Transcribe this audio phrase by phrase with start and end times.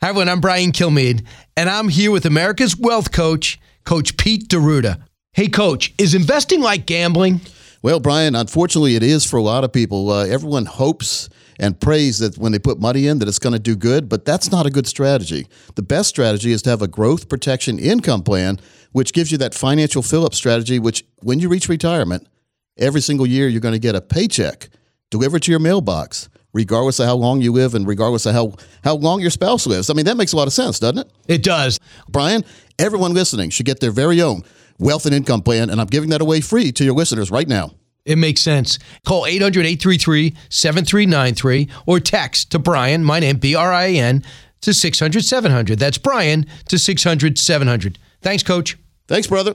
[0.00, 0.28] Hi, everyone.
[0.28, 5.02] I'm Brian Kilmeade, and I'm here with America's wealth coach, Coach Pete D'Arruda.
[5.32, 7.40] Hey, Coach, is investing like gambling?
[7.82, 10.08] Well, Brian, unfortunately, it is for a lot of people.
[10.08, 13.58] Uh, everyone hopes and prays that when they put money in that it's going to
[13.58, 15.48] do good, but that's not a good strategy.
[15.74, 18.60] The best strategy is to have a growth protection income plan,
[18.92, 20.78] which gives you that financial fill-up strategy.
[20.78, 22.28] Which, when you reach retirement,
[22.76, 24.68] every single year you're going to get a paycheck
[25.10, 26.28] delivered to your mailbox
[26.58, 28.52] regardless of how long you live and regardless of how,
[28.82, 29.90] how long your spouse lives.
[29.90, 31.10] I mean, that makes a lot of sense, doesn't it?
[31.28, 31.78] It does.
[32.08, 32.44] Brian,
[32.80, 34.42] everyone listening should get their very own
[34.80, 37.70] wealth and income plan, and I'm giving that away free to your listeners right now.
[38.04, 38.80] It makes sense.
[39.06, 44.24] Call 800 833 7393 or text to Brian, my name, B R I N,
[44.62, 45.78] to 600 700.
[45.78, 47.98] That's Brian to 600 700.
[48.20, 48.76] Thanks, Coach.
[49.06, 49.54] Thanks, brother.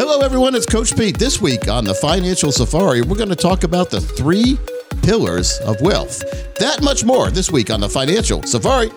[0.00, 0.54] Hello, everyone.
[0.54, 1.18] It's Coach Pete.
[1.18, 4.56] This week on the Financial Safari, we're going to talk about the three
[5.02, 6.20] pillars of wealth.
[6.60, 8.90] That much more this week on the Financial Safari.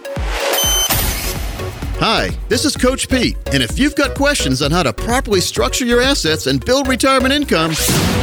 [1.98, 5.86] Hi, this is Coach Pete, and if you've got questions on how to properly structure
[5.86, 7.74] your assets and build retirement income,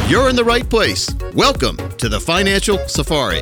[0.07, 1.13] you're in the right place.
[1.33, 3.41] Welcome to the Financial Safari.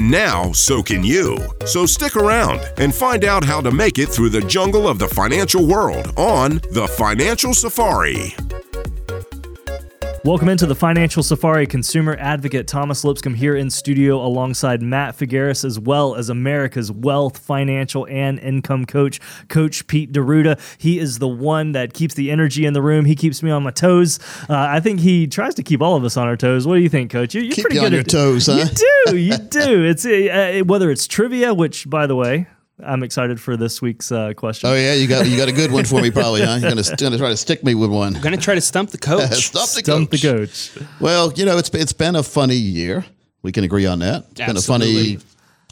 [0.00, 1.38] now so can you.
[1.64, 5.08] So stick around and find out how to make it through the jungle of the
[5.08, 8.34] financial world on The Financial Safari.
[10.26, 11.68] Welcome into the Financial Safari.
[11.68, 17.38] Consumer advocate Thomas Lipscomb here in studio alongside Matt Figueres, as well as America's wealth,
[17.38, 20.60] financial, and income coach, Coach Pete D'Arruda.
[20.78, 23.04] He is the one that keeps the energy in the room.
[23.04, 24.18] He keeps me on my toes.
[24.50, 26.66] Uh, I think he tries to keep all of us on our toes.
[26.66, 27.32] What do you think, Coach?
[27.32, 28.54] You're, you're Keep pretty you good on your at toes, huh?
[28.54, 29.16] You do.
[29.16, 29.84] You do.
[29.84, 32.48] It's uh, whether it's trivia, which, by the way,
[32.84, 34.68] I'm excited for this week's uh, question.
[34.68, 36.58] Oh yeah, you got you got a good one for me, probably, huh?
[36.60, 38.14] You're gonna, gonna try to stick me with one.
[38.16, 39.30] I'm gonna try to stump the coach.
[39.46, 40.74] Stop the Stump the coach.
[40.74, 40.86] coach.
[41.00, 43.06] Well, you know, it's it's been a funny year.
[43.42, 44.26] We can agree on that.
[44.32, 45.18] It's been a funny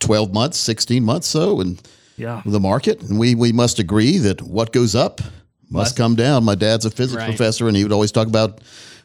[0.00, 1.80] twelve months, sixteen months, so, and
[2.16, 2.40] Yeah.
[2.46, 5.20] the market, and we we must agree that what goes up
[5.70, 6.44] must come down.
[6.44, 7.28] My dad's a physics Right.
[7.28, 8.60] professor, and he would always talk about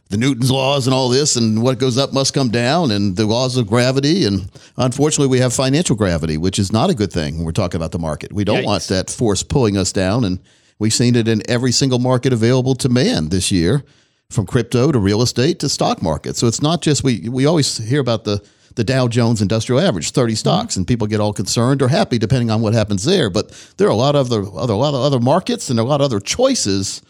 [0.10, 3.28] the Newton's laws and all this, and what goes up must come down, and the
[3.28, 4.26] laws of gravity.
[4.26, 7.80] And unfortunately, we have financial gravity, which is not a good thing when we're talking
[7.80, 8.34] about the market.
[8.34, 10.40] We don't want that force pulling us down, and
[10.80, 13.84] we've seen it in every single market available to man this year,
[14.32, 16.36] from crypto to real estate to stock market.
[16.36, 18.44] So it's not just we we always hear about the
[18.76, 20.38] the Dow Jones Industrial Average, 30 mm-hmm.
[20.38, 23.30] stocks, and people get all concerned or happy depending on what happens there.
[23.30, 25.84] But there are a lot of other, other a lot of other markets and a
[25.84, 27.02] lot of other choices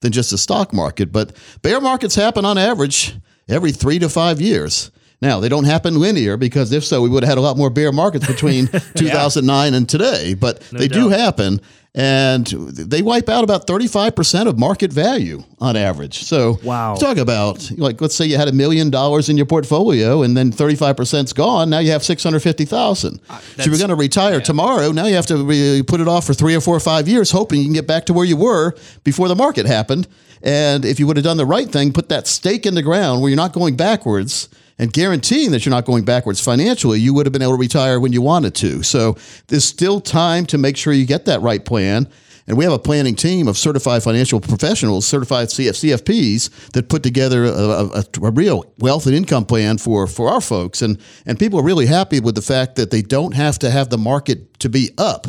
[0.00, 1.12] than just the stock market.
[1.12, 3.16] But bear markets happen on average
[3.48, 4.90] every three to five years.
[5.20, 7.70] Now, they don't happen linear because if so, we would have had a lot more
[7.70, 10.34] bear markets between 2009 and today.
[10.34, 11.60] But they do happen.
[11.94, 16.22] And they wipe out about 35% of market value on average.
[16.22, 16.94] So, Wow.
[16.94, 20.52] talk about, like, let's say you had a million dollars in your portfolio and then
[20.52, 21.70] 35%'s gone.
[21.70, 23.20] Now you have 650,000.
[23.28, 24.92] Uh, so you're going to retire tomorrow.
[24.92, 27.30] Now you have to re- put it off for three or four or five years,
[27.32, 30.06] hoping you can get back to where you were before the market happened.
[30.42, 33.22] And if you would have done the right thing, put that stake in the ground
[33.22, 37.26] where you're not going backwards and guaranteeing that you're not going backwards financially, you would
[37.26, 38.82] have been able to retire when you wanted to.
[38.82, 39.16] So
[39.48, 42.08] there's still time to make sure you get that right plan.
[42.46, 47.02] And we have a planning team of certified financial professionals, certified CF, CFPs, that put
[47.02, 50.80] together a, a, a real wealth and income plan for, for our folks.
[50.80, 53.90] And, and people are really happy with the fact that they don't have to have
[53.90, 55.26] the market to be up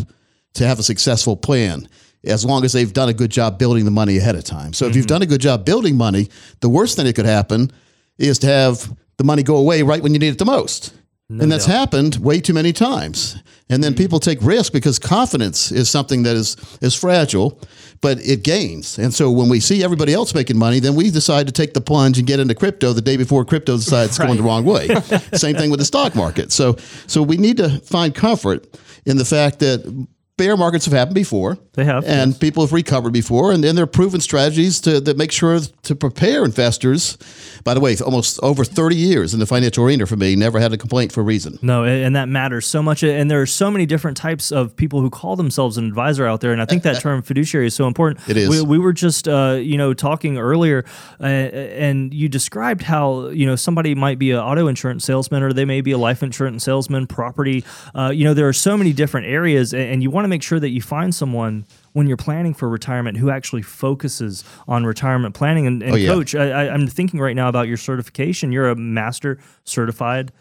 [0.54, 1.90] to have a successful plan
[2.24, 4.74] as long as they've done a good job building the money ahead of time.
[4.74, 5.16] So if you've mm-hmm.
[5.16, 6.30] done a good job building money,
[6.62, 7.72] the worst thing that could happen
[8.18, 10.94] is to have the money go away right when you need it the most.
[11.30, 13.38] and that's happened way too many times.
[13.70, 13.98] And then mm.
[13.98, 17.62] people take risk because confidence is something that is is fragile,
[18.02, 18.98] but it gains.
[18.98, 21.82] And so when we see everybody else making money, then we decide to take the
[21.82, 24.88] plunge and get into crypto the day before crypto decides it's going the wrong way.
[25.34, 26.52] Same thing with the stock market.
[26.52, 28.66] So so we need to find comfort
[29.06, 30.08] in the fact that
[30.40, 31.58] bear markets have happened before.
[31.74, 32.40] They have, and yes.
[32.40, 35.96] people have recovered before, and then there are proven strategies to that make sure to
[35.96, 37.18] prepare investors.
[37.66, 40.72] By the way, almost over 30 years in the financial arena for me, never had
[40.72, 41.60] a complaint for a reason.
[41.62, 43.04] No, and that matters so much.
[43.04, 46.40] And there are so many different types of people who call themselves an advisor out
[46.40, 46.54] there.
[46.54, 48.28] And I think that term fiduciary is so important.
[48.30, 48.50] It is.
[48.50, 50.86] We, we were just, uh, you know, talking earlier,
[51.20, 55.52] uh, and you described how you know somebody might be an auto insurance salesman, or
[55.52, 57.66] they may be a life insurance salesman, property.
[57.94, 60.60] Uh, you know, there are so many different areas, and you want to make sure
[60.60, 61.66] that you find someone.
[61.94, 65.66] When you're planning for retirement, who actually focuses on retirement planning?
[65.68, 66.08] And, and Oh, yeah.
[66.10, 68.52] coach, I, I, I'm thinking right now about your certification.
[68.52, 70.32] You're a master certified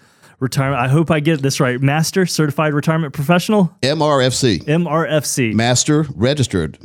[0.41, 0.81] retirement.
[0.81, 1.81] I hope I get this right.
[1.81, 6.79] Master certified retirement professional, MRFC, MRFC, Master Registered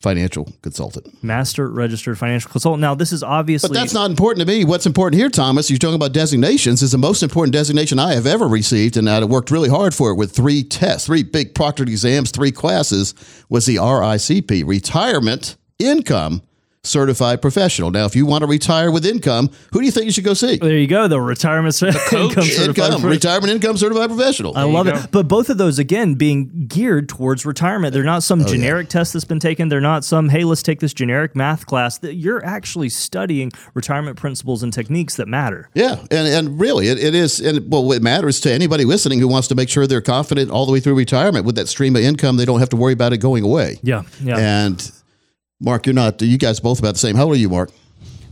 [0.00, 1.22] Financial Consultant.
[1.22, 2.80] master registered financial consultant.
[2.80, 4.64] Now, this is obviously But that's not important to me.
[4.64, 8.26] What's important here, Thomas, you're talking about designations, is the most important designation I have
[8.26, 11.88] ever received, and I worked really hard for it with three tests, three big proctored
[11.88, 13.14] exams, three classes,
[13.50, 16.42] was the RICP, Retirement Income
[16.82, 17.90] Certified Professional.
[17.90, 20.32] Now, if you want to retire with income, who do you think you should go
[20.32, 20.56] see?
[20.56, 21.08] There you go.
[21.08, 22.92] The retirement cer- income certified.
[22.94, 24.56] Income, Retirement Income Certified Professional.
[24.56, 25.10] I love it.
[25.12, 27.92] But both of those, again, being geared towards retirement.
[27.92, 29.68] They're not Oh, some generic test that's been taken.
[29.68, 31.98] They're not some, hey, let's take this generic math class.
[31.98, 35.68] That You're actually studying retirement principles and techniques that matter.
[35.74, 37.40] Yeah, and and really, it, it is.
[37.40, 40.64] And well, it matters to anybody listening who wants to make sure they're confident all
[40.66, 42.36] the way through retirement with that stream of income.
[42.38, 43.78] They don't have to worry about it going away.
[43.82, 44.02] Yeah.
[44.22, 44.38] Yeah.
[44.38, 44.90] And
[45.60, 46.20] Mark, you're not.
[46.22, 47.16] You guys both about the same.
[47.16, 47.70] How old are you, Mark?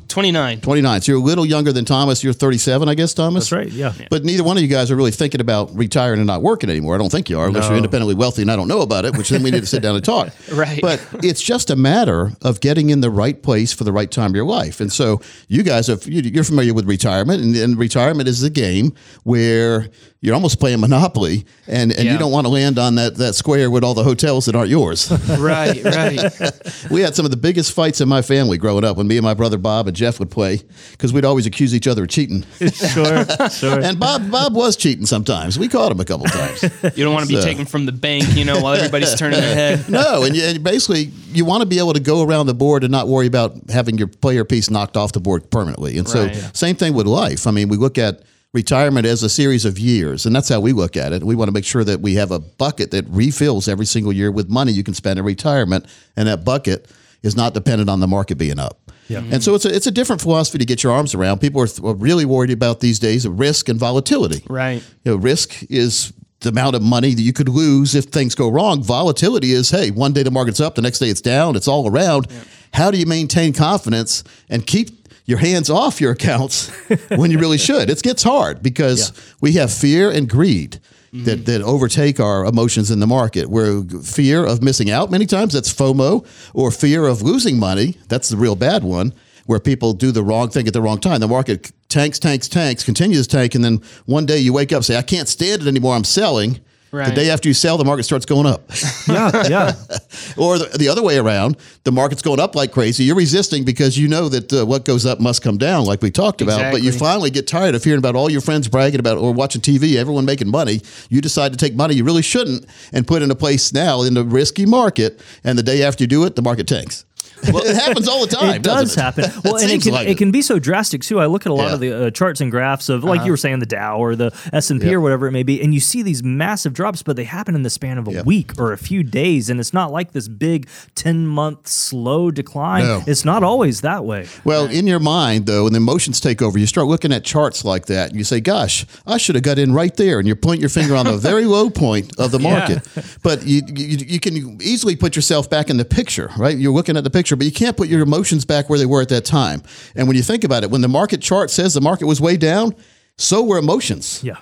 [0.08, 0.62] 29.
[0.62, 1.00] 29.
[1.02, 2.24] So you're a little younger than Thomas.
[2.24, 3.50] You're 37, I guess, Thomas.
[3.50, 3.70] That's right.
[3.70, 3.92] Yeah.
[4.08, 6.94] But neither one of you guys are really thinking about retiring and not working anymore.
[6.94, 9.14] I don't think you are, unless you're independently wealthy and I don't know about it,
[9.18, 10.32] which then we need to sit down and talk.
[10.52, 10.80] Right.
[10.80, 14.30] But it's just a matter of getting in the right place for the right time
[14.30, 14.80] of your life.
[14.80, 18.48] And so you guys, have, you- you're familiar with retirement, and, and retirement is a
[18.50, 19.88] game where
[20.20, 23.70] you're almost playing Monopoly, and, and you don't want to land on that, that square
[23.70, 25.12] with all the hotels that aren't yours.
[25.38, 26.52] right, right.
[26.90, 29.24] we had some of the biggest fights in my family growing up when me and
[29.24, 30.60] my brother Bob and Jeff would play
[30.90, 32.42] because we'd always accuse each other of cheating.
[32.72, 33.24] sure.
[33.50, 33.80] Sure.
[33.80, 35.56] And Bob Bob was cheating sometimes.
[35.56, 36.62] We caught him a couple times.
[36.96, 39.54] You don't want to be taken from the bank, you know, while everybody's turning their
[39.54, 39.88] head.
[39.88, 42.82] no, and, you, and basically you want to be able to go around the board
[42.82, 45.96] and not worry about having your player piece knocked off the board permanently.
[45.96, 46.50] And so Right.
[46.56, 47.46] same thing with life.
[47.46, 48.22] I mean, we look at
[48.54, 51.22] retirement as a series of years, and that's how we look at it.
[51.22, 54.32] We want to make sure that we have a bucket that refills every single year
[54.32, 55.86] with money you can spend in retirement,
[56.16, 56.90] and that bucket
[57.22, 58.90] is not dependent on the market being up.
[59.08, 59.22] Yeah.
[59.30, 61.40] And so it's a, it's a different philosophy to get your arms around.
[61.40, 64.44] People are, th- are really worried about these days of risk and volatility.
[64.48, 64.82] Right.
[65.04, 68.48] You know, risk is the amount of money that you could lose if things go
[68.48, 68.82] wrong.
[68.82, 71.90] Volatility is, hey, one day the market's up, the next day it's down, it's all
[71.90, 72.28] around.
[72.74, 76.68] How do you maintain confidence and keep your hands off your accounts
[77.16, 77.90] when you really should?
[77.90, 80.80] It gets hard because we have fear and greed.
[81.12, 81.24] Mm-hmm.
[81.24, 83.48] That, that overtake our emotions in the market.
[83.48, 88.28] Where fear of missing out many times that's FOMO, or fear of losing money that's
[88.28, 89.14] the real bad one.
[89.46, 91.20] Where people do the wrong thing at the wrong time.
[91.20, 94.78] The market tanks, tanks, tanks, continues to tank, and then one day you wake up
[94.78, 95.94] and say, "I can't stand it anymore.
[95.94, 96.60] I'm selling."
[97.08, 98.70] The day after you sell, the market starts going up.
[99.08, 99.48] yeah.
[99.48, 99.72] Yeah.
[100.36, 103.04] or the, the other way around, the market's going up like crazy.
[103.04, 106.10] You're resisting because you know that uh, what goes up must come down, like we
[106.10, 106.72] talked about.
[106.72, 109.60] But you finally get tired of hearing about all your friends bragging about or watching
[109.60, 110.80] TV, everyone making money.
[111.08, 114.14] You decide to take money you really shouldn't and put in a place now in
[114.14, 115.20] the risky market.
[115.44, 117.04] And the day after you do it, the market tanks.
[117.42, 118.54] It happens all the time.
[118.56, 119.42] it does doesn't happen.
[119.44, 120.18] Well, and it can like it.
[120.18, 121.20] can be so drastic too.
[121.20, 121.74] I look at a lot Yeah.
[121.74, 124.30] of the uh, charts and graphs of, like you were saying, the Dow or the
[124.52, 127.16] S and P or whatever it may be, and you see these massive drops, but
[127.16, 128.26] they happen in the span of a Yep.
[128.26, 132.84] week or a few days, and it's not like this big ten month slow decline.
[132.84, 133.02] No.
[133.06, 134.26] It's not always that way.
[134.44, 137.64] Well, in your mind, though, when the emotions take over, you start looking at charts
[137.64, 140.34] like that, and you say, "Gosh, I should have got in right there," and you
[140.34, 142.86] point your finger on the very low point of the market.
[143.22, 146.56] But you, you you can easily put yourself back in the picture, right?
[146.56, 149.02] You're looking at the picture, but you can't put your emotions back where they were
[149.02, 149.62] at that time.
[149.94, 152.36] And when you think about it, when the market chart says the market was way
[152.36, 152.74] down,
[153.16, 154.36] so were emotions Yeah.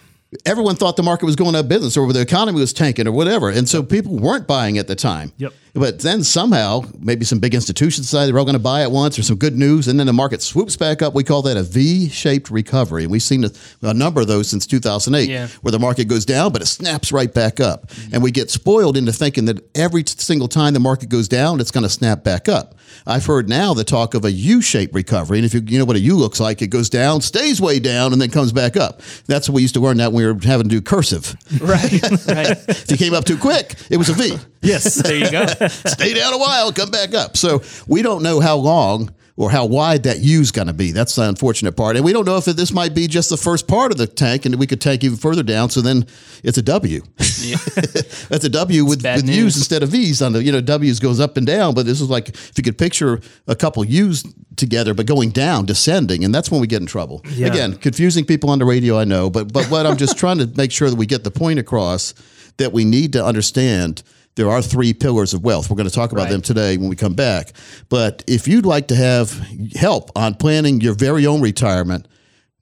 [0.44, 3.12] everyone thought the market was going out of business or the economy was tanking or
[3.12, 3.48] whatever.
[3.48, 5.32] And so people weren't buying at the time.
[5.38, 5.52] Yep.
[5.78, 9.18] But then somehow, maybe some big institutions decided they're all going to buy at once
[9.18, 9.88] or some good news.
[9.88, 11.14] And then the market swoops back up.
[11.14, 13.02] We call that a V shaped recovery.
[13.02, 13.50] And we've seen a,
[13.82, 15.48] a number of those since 2008 Yeah.
[15.60, 17.88] where the market goes down, but it snaps right back up.
[17.88, 18.14] Mm-hmm.
[18.14, 21.70] And we get spoiled into thinking that every single time the market goes down, it's
[21.70, 22.74] going to snap back up.
[23.06, 25.96] I've heard now the talk of a U-shaped recovery, and if you, you know what
[25.96, 29.02] a U looks like, it goes down, stays way down, and then comes back up.
[29.26, 31.36] That's what we used to learn that when we were having to do cursive.
[31.60, 31.92] Right,
[32.28, 32.56] right.
[32.68, 34.36] if you came up too quick, it was a V.
[34.62, 34.94] Yes.
[34.96, 35.44] There you go.
[35.86, 37.36] Stay down a while, come back up.
[37.36, 40.92] So we don't know how long or how wide that U is going to be.
[40.92, 41.96] That's the unfortunate part.
[41.96, 44.46] And we don't know if this might be just the first part of the tank
[44.46, 45.68] and we could tank even further down.
[45.68, 46.06] So then
[46.42, 47.02] it's a W.
[47.18, 49.28] That's a W with, with.
[49.28, 51.74] U's instead of V's on the, you know, W's goes up and down.
[51.74, 54.24] But this is like if you could picture a couple U's
[54.56, 56.24] together, but going down, descending.
[56.24, 57.20] And that's when we get in trouble.
[57.28, 57.48] Yeah.
[57.48, 59.28] Again, confusing people on the radio, I know.
[59.28, 62.14] But, but what I'm just trying to make sure that we get the point across
[62.56, 64.02] that we need to understand
[64.36, 65.68] there are three pillars of wealth.
[65.68, 66.32] We're going to talk about Right.
[66.32, 67.52] them today when we come back.
[67.88, 69.32] But if you'd like to have
[69.74, 72.06] help on planning your very own retirement,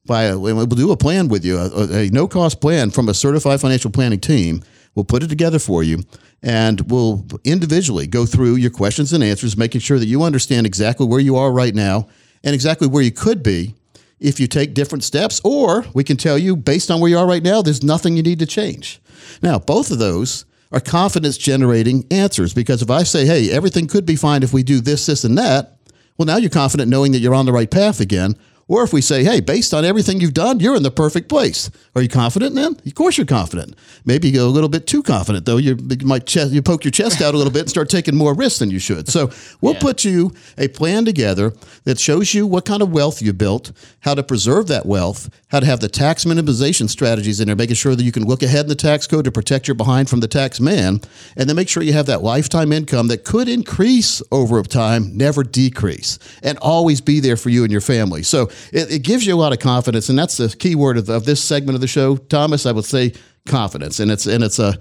[0.06, 3.14] by a, we'll do a plan with you, a, a no cost plan from a
[3.14, 4.62] certified financial planning team.
[4.94, 6.04] We'll put it together for you
[6.42, 11.06] and we'll individually go through your questions and answers, making sure that you understand exactly
[11.06, 12.06] where you are right now
[12.44, 13.74] and exactly where you could be
[14.20, 15.40] if you take different steps.
[15.42, 18.22] Or we can tell you, based on where you are right now, there's nothing you
[18.22, 19.00] need to change.
[19.42, 24.04] Now, both of those are confidence generating answers because if I say, hey, everything could
[24.04, 25.78] be fine if we do this, this, and that,
[26.18, 28.34] well, now you're confident knowing that you're on the right path again.
[28.66, 31.70] Or if we say, hey, based on everything you've done, you're in the perfect place.
[31.94, 32.76] Are you confident then?
[32.86, 33.76] Of course you're confident.
[34.06, 35.58] Maybe you go a little bit too confident, though.
[35.58, 38.34] You, might chest, you poke your chest out a little bit and start taking more
[38.34, 39.08] risks than you should.
[39.08, 39.30] So
[39.60, 41.52] we'll put you a plan together
[41.84, 45.60] that shows you what kind of wealth you built, how to preserve that wealth, how
[45.60, 48.64] to have the tax minimization strategies in there, making sure that you can look ahead
[48.64, 51.00] in the tax code to protect your behind from the tax man,
[51.36, 55.42] and then make sure you have that lifetime income that could increase over time, never
[55.42, 58.22] decrease, and always be there for you and your family.
[58.22, 61.08] So it, it gives you a lot of confidence, and that's the key word of,
[61.08, 62.66] of this segment of the show, Thomas.
[62.66, 63.12] I would say
[63.46, 64.78] confidence, and it's and it's a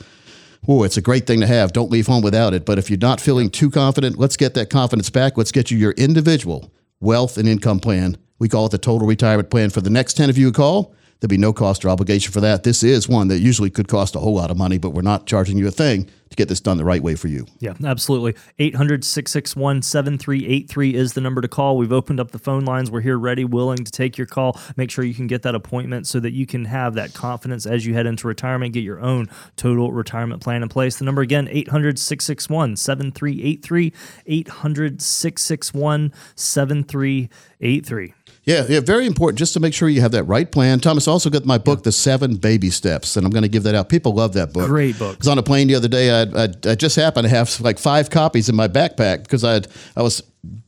[0.65, 1.73] Oh, it's a great thing to have.
[1.73, 2.65] Don't leave home without it.
[2.65, 5.37] But if you're not feeling too confident, let's get that confidence back.
[5.37, 8.17] Let's get you your individual wealth and income plan.
[8.39, 9.71] We call it the total retirement plan.
[9.71, 12.39] For the next 10 of you who call, there'll be no cost or obligation for
[12.41, 12.63] that.
[12.63, 15.27] This is one that usually could cost a whole lot of money, but we're not
[15.27, 17.45] charging you a thing to get this done the right way for you.
[17.59, 18.35] Yeah, absolutely.
[18.59, 21.77] 800 661 7383 is the number to call.
[21.77, 22.91] We've opened up the phone lines.
[22.91, 24.59] We're here ready, willing to take your call.
[24.75, 27.85] Make sure you can get that appointment so that you can have that confidence as
[27.85, 30.97] you head into retirement, get your own total retirement plan in place.
[30.97, 33.93] The number again, 800 661 7383.
[34.25, 38.13] 800 661 7383.
[38.45, 40.79] Yeah, yeah, very important just to make sure you have that right plan.
[40.81, 43.73] Thomas also got my book, The Seven Baby Steps, and I'm going to give that
[43.73, 43.87] out.
[43.87, 44.67] People love that book.
[44.67, 45.15] Great book.
[45.15, 46.11] I was on a plane the other day.
[46.11, 49.61] I, I, I just happened to have like five copies in my backpack because I
[49.95, 50.21] I was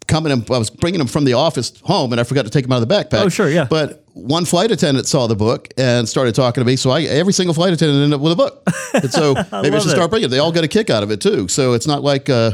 [0.08, 2.64] coming, in, I was bringing them from the office home, and I forgot to take
[2.64, 3.26] them out of the backpack.
[3.26, 3.68] Oh, sure, yeah.
[3.70, 6.78] But one flight attendant saw the book and started talking to me.
[6.78, 8.64] So I, every single flight attendant ended up with a book.
[8.94, 10.30] And so maybe I, should start bringing it.
[10.30, 11.50] They all get a kick out of it too.
[11.50, 12.52] So it's not like, uh,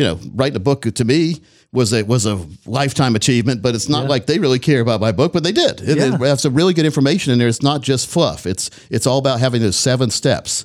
[0.00, 1.42] you know, writing a book to me
[1.72, 5.12] was a was a lifetime achievement, but it's not like they really care about my
[5.12, 5.82] book, but they did.
[5.82, 6.14] It, Yeah.
[6.14, 7.48] it has some really good information in there.
[7.48, 8.46] It's not just fluff.
[8.46, 10.64] It's it's all about having those seven steps,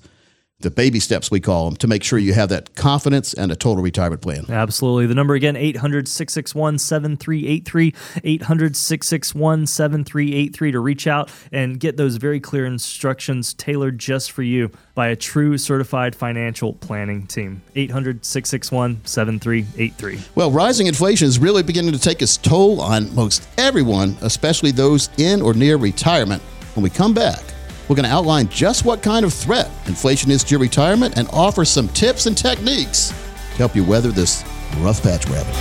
[0.60, 3.56] the baby steps we call them, to make sure you have that confidence and a
[3.56, 4.46] total retirement plan.
[4.50, 5.06] Absolutely.
[5.06, 7.94] The number again, 800 661 7383.
[8.24, 14.44] 800 661 7383 to reach out and get those very clear instructions tailored just for
[14.44, 17.62] you by a true certified financial planning team.
[17.76, 20.20] 800 661 7383.
[20.36, 25.10] Well, rising inflation is really beginning to take its toll on most everyone, especially those
[25.18, 26.42] in or near retirement.
[26.76, 27.42] When we come back,
[27.88, 31.28] we're going to outline just what kind of threat inflation is to your retirement and
[31.32, 34.44] offer some tips and techniques to help you weather this
[34.78, 35.56] rough patch rabbit.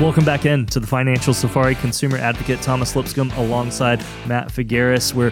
[0.01, 1.75] Welcome back in to the Financial Safari.
[1.75, 5.13] Consumer advocate Thomas Lipscomb alongside Matt Figueres.
[5.13, 5.31] We're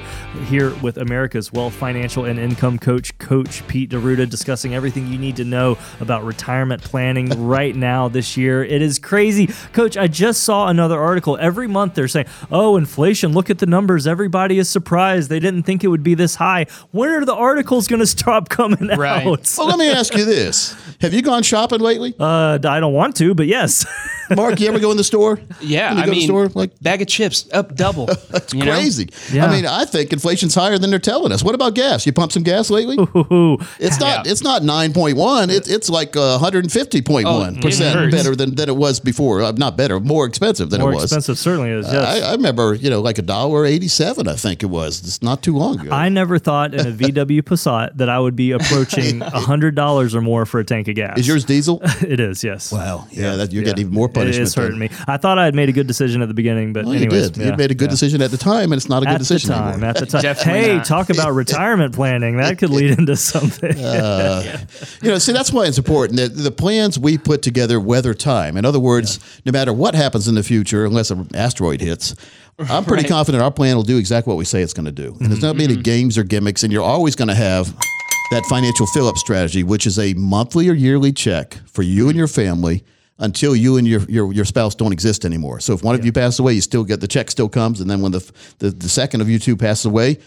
[0.49, 5.37] here with America's Wealth Financial and Income Coach, Coach Pete D'Arruda, discussing everything you need
[5.37, 8.65] to know about retirement planning right now this year.
[8.65, 9.47] It is crazy.
[9.73, 11.39] Coach, I just saw another article.
[11.41, 14.05] Every month they're saying, oh, inflation, look at the numbers.
[14.05, 15.31] Everybody is surprised.
[15.31, 16.67] They didn't think it would be this high.
[16.91, 19.29] When are the articles going to stop coming Right.
[19.29, 19.55] out?
[19.57, 22.17] Well, let me ask you this: Have you gone shopping lately?
[22.19, 23.87] Uh, I don't want to, but yes.
[24.35, 25.39] Mark, Mark, you ever go in the store?
[25.61, 28.07] Yeah, you I go to mean, the store, like bag of chips up double.
[28.31, 28.73] That's you know?
[28.73, 29.09] crazy.
[29.33, 29.47] Yeah.
[29.47, 31.43] I mean, I think inflation's higher than they're telling us.
[31.43, 32.07] What about gas?
[32.07, 32.97] You pump some gas lately?
[32.99, 34.27] Ooh, It's not.
[34.27, 34.31] Yeah.
[34.33, 35.51] It's not nine point one.
[35.51, 38.15] It's it's like one hundred and fifty point one Oh, it percent hurts.
[38.15, 39.43] better than, than it was before.
[39.43, 41.01] Uh, not better, more expensive than more it was.
[41.11, 41.91] More expensive certainly is.
[41.93, 42.23] Yes.
[42.23, 44.29] I, I remember, you know, like a dollar eighty seven.
[44.29, 45.01] I think it was.
[45.01, 45.91] It's not too long ago.
[45.91, 50.21] I never thought in a VW Passat that I would be approaching hundred dollars or
[50.21, 51.19] more for a tank of gas.
[51.19, 51.81] Is yours diesel?
[52.03, 52.71] It is, yes.
[52.71, 53.07] Wow.
[53.11, 53.71] Yeah, that, you're Yeah.
[53.71, 54.46] getting even more punishment.
[54.47, 54.91] It is than- hurting me.
[55.07, 57.37] I thought I had made a good decision at the beginning, but Well, you did.
[57.37, 57.91] yeah, you made a good yeah.
[57.91, 59.91] decision at the time, and it's not a good At the decision time, anymore.
[59.91, 60.37] at the time.
[60.47, 60.85] Hey, not.
[60.87, 62.37] talk about retirement planning.
[62.37, 63.77] That could lead into something.
[63.79, 64.59] Uh,
[65.03, 68.57] you know, see, that's why it's important that the plans we put together weather time.
[68.57, 72.15] In other words, no matter what happens in the future, unless an asteroid hits,
[72.59, 73.11] I'm pretty Right.
[73.11, 75.17] confident our plan will do exactly what we say it's going to do.
[75.21, 75.59] And there's not mm-hmm.
[75.59, 75.83] many mm-hmm.
[75.83, 77.75] games or gimmicks, and you're always going to have
[78.31, 82.11] that financial fill up strategy, which is a monthly or yearly check for you and
[82.13, 82.19] mm-hmm.
[82.19, 82.85] your family
[83.19, 85.61] until you and your, your, your spouse don't exist anymore.
[85.61, 87.89] So if one of you passes away, you still get the check still comes, and
[87.89, 90.19] then when the, the, the second of you two passes away,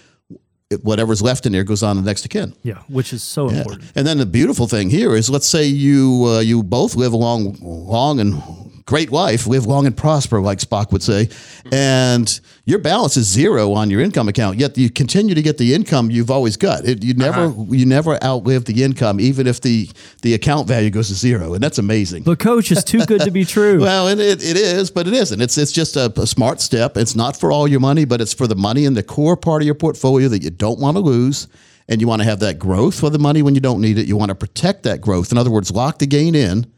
[0.69, 2.53] it, whatever's left in there goes on to the next of kin.
[2.63, 3.91] yeah, which is so important.
[3.95, 7.17] And then the beautiful thing here is, let's say you uh, you both live a
[7.17, 11.29] long, long and great life, live long and prosper, like Spock would say,
[11.71, 14.57] and your balance is zero on your income account.
[14.57, 16.85] Yet you continue to get the income you've always got.
[16.85, 17.65] It, you never uh-huh.
[17.69, 19.87] you never outlive the income, even if the
[20.23, 22.23] the account value goes to zero, and that's amazing.
[22.23, 23.79] But coach, it's too good to be true.
[23.89, 25.39] Well, it, it, it is, but it isn't.
[25.41, 26.97] It's it's just a, a smart step.
[26.97, 29.61] It's not for all your money, but it's for the money in the core part
[29.61, 31.47] of your portfolio that you don't want to lose.
[31.87, 34.05] And you want to have that growth for the money when you don't need it.
[34.05, 35.31] You want to protect that growth.
[35.31, 36.71] In other words, lock the gain in.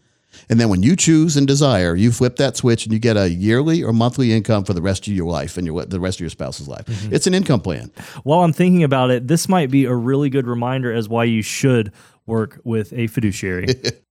[0.49, 3.29] And then when you choose and desire, you flip that switch and you get a
[3.29, 6.21] yearly or monthly income for the rest of your life and your, the rest of
[6.21, 6.85] your spouse's life.
[6.85, 7.13] Mm-hmm.
[7.13, 7.91] It's an income plan.
[8.23, 11.41] While I'm thinking about it, this might be a really good reminder as why you
[11.41, 11.91] should
[12.25, 13.67] work with a fiduciary.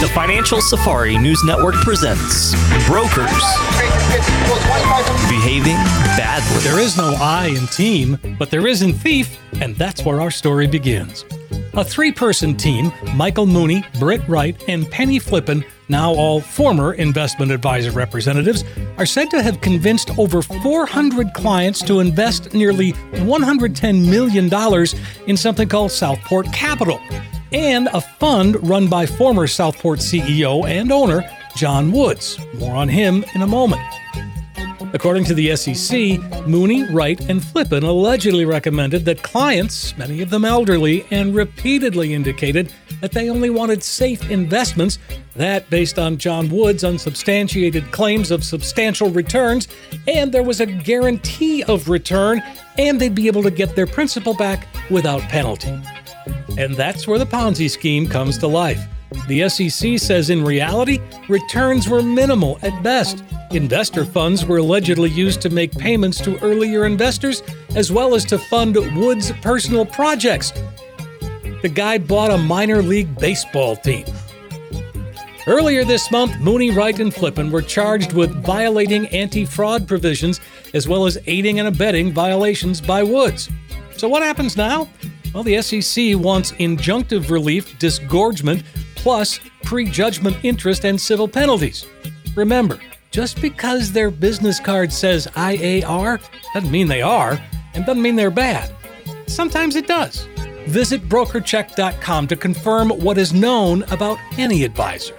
[0.00, 2.52] The Financial Safari News Network presents
[2.86, 3.28] Brokers
[5.28, 5.76] Behaving
[6.16, 6.58] Badly.
[6.62, 10.30] There is no I in team, but there is in thief, and that's where our
[10.30, 11.24] story begins.
[11.74, 17.52] A three person team, Michael Mooney, Britt Wright, and Penny Flippin, now all former investment
[17.52, 18.64] advisor representatives,
[18.96, 24.52] are said to have convinced over 400 clients to invest nearly $110 million
[25.26, 27.00] in something called Southport Capital,
[27.52, 32.38] and a fund run by former Southport CEO and owner John Woods.
[32.54, 33.80] More on him in a moment.
[34.94, 40.44] According to the SEC, Mooney, Wright, and Flippin allegedly recommended that clients, many of them
[40.44, 44.98] elderly, and repeatedly indicated that they only wanted safe investments,
[45.36, 49.68] that based on John Wood's unsubstantiated claims of substantial returns,
[50.06, 52.42] and there was a guarantee of return,
[52.78, 55.78] and they'd be able to get their principal back without penalty.
[56.56, 58.84] And that's where the Ponzi scheme comes to life.
[59.26, 63.24] The SEC says in reality, returns were minimal at best.
[63.52, 67.42] Investor funds were allegedly used to make payments to earlier investors,
[67.74, 70.52] as well as to fund Wood's personal projects.
[71.62, 74.04] The guy bought a minor league baseball team.
[75.46, 80.40] Earlier this month, Mooney, Wright, and Flippin were charged with violating anti fraud provisions
[80.74, 83.48] as well as aiding and abetting violations by Woods.
[83.96, 84.88] So, what happens now?
[85.32, 88.62] Well, the SEC wants injunctive relief, disgorgement,
[89.08, 91.86] plus prejudgment interest and civil penalties.
[92.36, 92.78] Remember,
[93.10, 96.20] just because their business card says IAR
[96.52, 97.40] doesn't mean they are,
[97.72, 98.70] and doesn't mean they're bad.
[99.26, 100.28] Sometimes it does.
[100.66, 105.16] Visit brokercheck.com to confirm what is known about any advisor.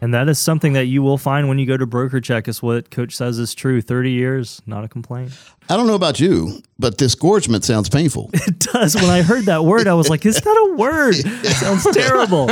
[0.00, 2.62] And that is something that you will find when you go to broker check is
[2.62, 5.32] what coach says is true 30 years not a complaint
[5.68, 8.30] I don't know about you, but disgorgement sounds painful.
[8.34, 11.56] it does when i heard that word i was like is that a word it
[11.56, 12.48] sounds terrible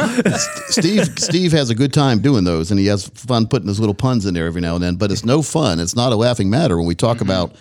[0.66, 3.94] Steve Steve has a good time doing those, and he has fun putting his little
[3.94, 4.96] puns in there every now and then.
[4.96, 5.80] But it's no fun.
[5.80, 7.26] It's not a laughing matter when we talk mm-hmm.
[7.26, 7.56] about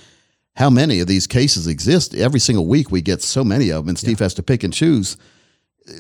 [0.56, 2.14] how many of these cases exist.
[2.14, 4.74] Every single week we get so many of them, and Steve has to pick and
[4.74, 5.18] choose.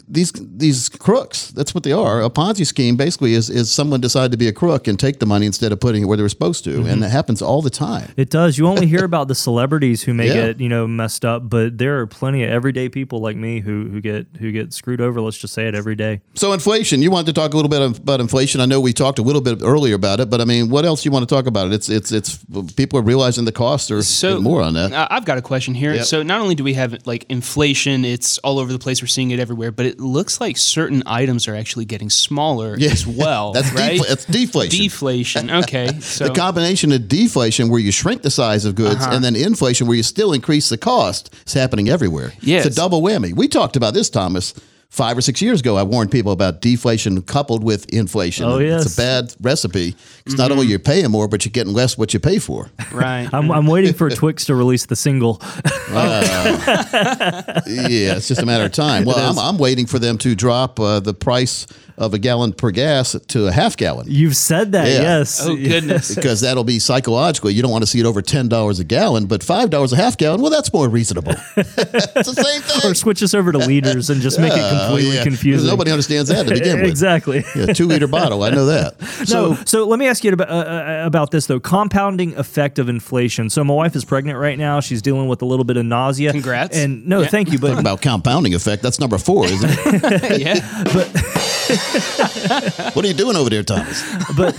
[0.07, 1.51] These these crooks.
[1.51, 2.21] That's what they are.
[2.23, 5.25] A Ponzi scheme basically is is someone decided to be a crook and take the
[5.25, 6.99] money instead of putting it where they were supposed to, and mm-hmm.
[7.01, 8.11] that happens all the time.
[8.15, 8.57] It does.
[8.57, 10.33] You only hear about the celebrities who may Yeah.
[10.33, 13.89] get, you know, messed up, but there are plenty of everyday people like me who
[13.89, 15.19] who get who get screwed over.
[15.19, 16.21] Let's just say it every day.
[16.35, 17.01] So inflation.
[17.01, 18.61] You wanted to talk a little bit about inflation.
[18.61, 21.03] I know we talked a little bit earlier about it, but I mean, what else
[21.03, 21.67] you want to talk about?
[21.67, 21.73] It?
[21.73, 22.39] It's it's it's
[22.75, 24.93] people are realizing the costs are So more on that.
[24.93, 25.93] I- I've got a question here.
[25.93, 26.05] Yep.
[26.05, 29.01] So not only do we have like inflation, it's all over the place.
[29.01, 32.91] We're seeing it everywhere, but it looks like certain items are actually getting smaller Yeah.
[32.91, 33.51] as well.
[33.53, 33.99] That's right?
[33.99, 34.79] defla- that's deflation.
[34.83, 35.51] Deflation.
[35.51, 35.89] Okay.
[36.01, 39.15] So the combination of deflation, where you shrink the size of goods, Uh-huh.
[39.15, 42.33] and then inflation, where you still increase the cost, is happening everywhere.
[42.41, 42.65] Yes.
[42.65, 43.33] It's a double whammy.
[43.36, 44.53] We talked about this, Thomas,
[44.93, 48.45] five or six years ago, I warned people about deflation coupled with inflation.
[48.45, 48.86] Oh, yes.
[48.86, 49.95] It's a bad recipe.
[50.27, 52.69] It's not only you're paying more, but you're getting less what you pay for.
[52.91, 53.27] Right.
[53.34, 55.41] I'm, I'm waiting for Twix to release the single.
[55.89, 59.06] yeah, it's just a matter of time.
[59.06, 61.65] Well, I'm, I'm waiting for them to drop uh, the price
[61.97, 64.08] of a gallon per gas to a half gallon.
[64.10, 65.01] You've said that, Yeah.
[65.01, 65.45] yes.
[65.45, 66.15] oh goodness.
[66.15, 67.53] because that'll be psychologically.
[67.53, 69.95] You don't want to see it over ten dollars a gallon, but five dollars a
[69.95, 70.41] half gallon.
[70.41, 71.34] Well, that's more reasonable.
[71.58, 72.91] it's the same thing.
[72.91, 75.23] Or switch us over to liters and just make it completely yeah.
[75.23, 75.67] confusing.
[75.69, 76.89] Nobody understands that to begin with.
[76.89, 77.43] exactly.
[77.55, 78.43] Yeah, two liter bottle.
[78.43, 78.95] I know that.
[79.23, 81.59] So, So so let me ask you about, uh, uh, about this though.
[81.59, 83.49] Compounding effect of inflation.
[83.49, 84.79] So my wife is pregnant right now.
[84.79, 86.31] She's dealing with a little bit of nausea.
[86.31, 86.77] Congrats.
[86.77, 87.27] And no, Yeah.
[87.27, 87.59] thank you.
[87.59, 88.81] But about compounding effect.
[88.83, 90.39] That's number four, isn't it?
[90.41, 91.52] yeah.
[92.93, 94.03] what are you doing over there, Thomas?
[94.36, 94.55] but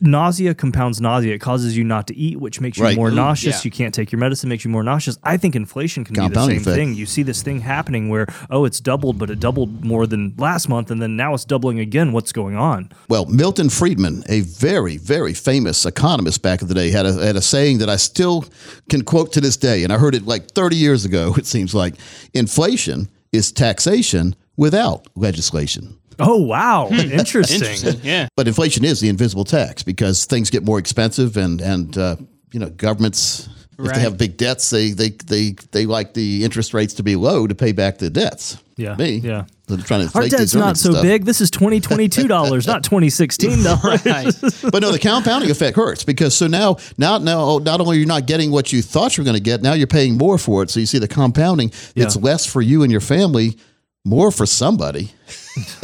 [0.00, 1.34] nausea compounds nausea.
[1.34, 2.96] It causes you not to eat, which makes you Right.
[2.96, 3.56] more Ooh, nauseous.
[3.56, 3.60] yeah.
[3.64, 5.18] You can't take your medicine, makes you more nauseous.
[5.22, 6.76] I think inflation can Compounding be the same effect.
[6.76, 6.94] thing.
[6.94, 10.68] You see this thing happening where oh, it's doubled, but it doubled more than last
[10.68, 12.12] month, and then now it's doubling again.
[12.12, 12.90] What's going on?
[13.08, 17.36] Well, Milton Friedman, a very, very famous economist back in the day, had a, had
[17.36, 18.46] a saying that I still
[18.88, 21.74] can quote to this day, and I heard it like 30 years ago, it seems
[21.74, 21.94] like.
[22.32, 25.98] Inflation is taxation without legislation.
[26.20, 27.56] Oh wow, interesting.
[27.60, 28.00] Interesting.
[28.02, 28.28] Yeah.
[28.36, 32.16] But inflation is the invisible tax because things get more expensive, and and uh,
[32.52, 33.94] you know governments if Right.
[33.94, 37.46] they have big debts, they they they they like the interest rates to be low
[37.46, 38.58] to pay back the debts.
[38.76, 39.16] Yeah, me.
[39.16, 39.44] yeah.
[39.68, 41.02] So they're trying to Our debt's these not so stuff.
[41.02, 41.24] big.
[41.24, 44.02] This is twenty twenty two dollars, not twenty sixteen dollars.
[44.62, 48.26] But no, the compounding effect hurts because so now now now not only you're not
[48.26, 50.68] getting what you thought you were going to get, now you're paying more for it.
[50.70, 51.72] So you see the compounding.
[51.96, 53.56] It's less for you and your family,
[54.04, 55.10] more for somebody.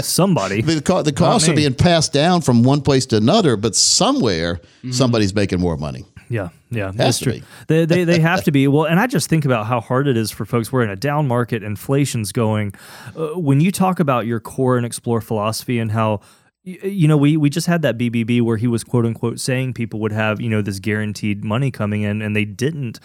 [0.00, 0.62] Somebody.
[0.62, 4.60] The, co- the costs are being passed down from one place to another, but somewhere
[4.90, 6.04] somebody's making more money.
[6.28, 7.40] Yeah, yeah, that's true.
[7.68, 8.66] They, they they have to be.
[8.76, 10.72] Well, and I just think about how hard it is for folks.
[10.72, 12.74] We're in a down market, inflation's going.
[13.16, 16.20] Uh, when you talk about your core and explore philosophy and how.
[16.64, 20.00] You know, we, we just had that BBB where he was quote unquote saying people
[20.00, 22.98] would have, you know, this guaranteed money coming in and they didn't.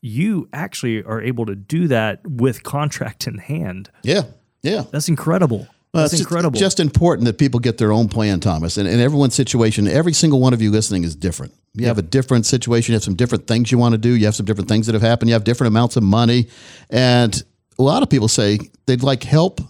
[0.00, 3.90] You actually are able to do that with contract in hand.
[4.04, 4.22] Yeah,
[4.62, 4.84] yeah.
[4.92, 5.66] That's incredible.
[5.94, 6.58] Well, That's it's incredible.
[6.58, 8.76] Just, important that people get their own plan, Thomas.
[8.76, 11.54] And in everyone's situation, every single one of you listening is different.
[11.74, 12.92] You have a different situation.
[12.92, 14.10] You have some different things you want to do.
[14.10, 15.28] You have some different things that have happened.
[15.30, 16.48] You have different amounts of money.
[16.90, 17.42] And
[17.78, 19.60] a lot of people say they'd like help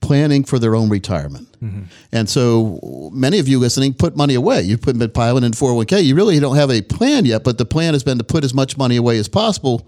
[0.00, 1.50] planning for their own retirement.
[1.60, 1.82] Mm-hmm.
[2.10, 4.62] And so many of you listening put money away.
[4.62, 6.04] You put been piling in 401k.
[6.04, 8.52] You really don't have a plan yet, but the plan has been to put as
[8.52, 9.86] much money away as possible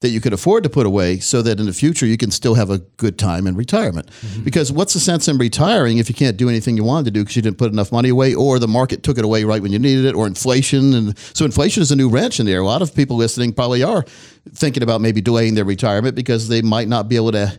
[0.00, 2.54] that you could afford to put away so that in the future you can still
[2.54, 4.08] have a good time in retirement.
[4.10, 4.44] Mm-hmm.
[4.44, 7.20] Because what's the sense in retiring if you can't do anything you wanted to do
[7.22, 9.72] because you didn't put enough money away or the market took it away right when
[9.72, 12.60] you needed it or inflation and so inflation is a new wrench in there.
[12.60, 14.04] A lot of people listening probably are
[14.50, 17.58] thinking about maybe delaying their retirement because they might not be able to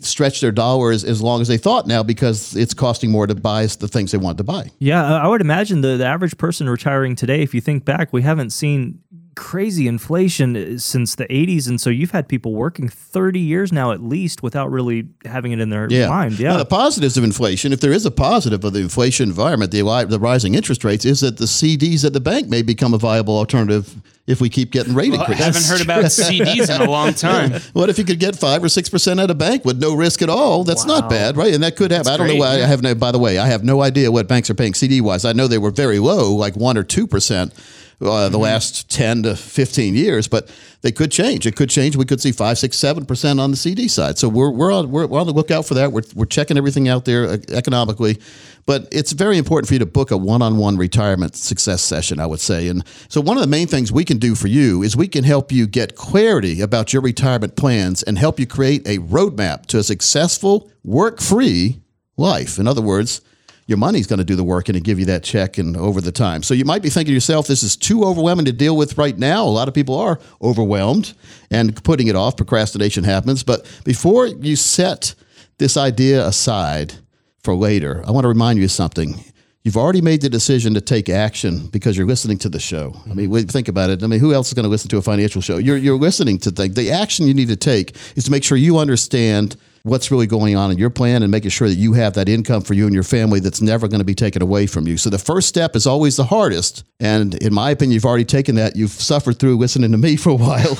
[0.00, 3.64] stretch their dollars as long as they thought now because it's costing more to buy
[3.64, 4.70] the things they want to buy.
[4.78, 8.20] Yeah, I would imagine the, the average person retiring today, if you think back, we
[8.20, 9.00] haven't seen
[9.38, 11.68] crazy inflation uh, since the 80s.
[11.68, 15.60] And so you've had people working 30 years now at least without really having it
[15.60, 16.08] in their Yeah.
[16.08, 16.40] mind.
[16.40, 16.56] Now, Yeah.
[16.58, 20.18] the positives of inflation, if there is a positive of the inflation environment, the, the
[20.18, 23.94] rising interest rates, is that the CDs at the bank may become a viable alternative
[24.26, 27.52] if we keep getting rate Well, I haven't heard about CDs in a long time.
[27.72, 30.20] What if you could get five or six percent at a bank with no risk
[30.20, 30.64] at all?
[30.64, 31.54] That's not bad, right?
[31.54, 32.12] And that could happen.
[32.12, 32.54] I don't know great, why.
[32.62, 32.94] I have no.
[32.94, 35.24] By the way, I have no idea what banks are paying CD wise.
[35.24, 37.54] I know they were very low, like one or two percent.
[38.00, 38.32] Uh, Mm-hmm.
[38.32, 40.48] the last 10 to 15 years, but
[40.82, 41.48] they could change.
[41.48, 41.96] It could change.
[41.96, 44.18] We could see five, six, seven percent on the CD side.
[44.18, 45.90] So we're, we're, on, we're, we're on the lookout for that.
[45.90, 48.20] We're, we're checking everything out there uh, economically,
[48.66, 52.38] but it's very important for you to book a one-on-one retirement success session, I would
[52.38, 52.68] say.
[52.68, 55.24] And so one of the main things we can do for you is we can
[55.24, 59.78] help you get clarity about your retirement plans and help you create a roadmap to
[59.78, 61.80] a successful, work-free
[62.16, 62.60] life.
[62.60, 63.22] In other words,
[63.68, 66.00] your money's going to do the work and to give you that check and over
[66.00, 66.42] the time.
[66.42, 69.16] So you might be thinking to yourself, this is too overwhelming to deal with right
[69.16, 69.44] now.
[69.44, 71.12] A lot of people are overwhelmed
[71.50, 72.38] and putting it off.
[72.38, 73.44] Procrastination happens.
[73.44, 75.14] But before you set
[75.58, 76.94] this idea aside
[77.40, 79.22] for later, I want to remind you of something.
[79.64, 82.94] You've already made the decision to take action because you're listening to the show.
[83.10, 84.02] I mean, think about it.
[84.02, 85.58] I mean, who else is going to listen to a financial show?
[85.58, 86.74] You're, you're listening to things.
[86.74, 90.56] The action you need to take is to make sure you understand what's really going
[90.56, 92.94] on in your plan and making sure that you have that income for you and
[92.94, 94.96] your family that's never going to be taken away from you.
[94.96, 96.84] So the first step is always the hardest.
[97.00, 98.76] And in my opinion, you've already taken that.
[98.76, 100.78] You've suffered through listening to me for a while.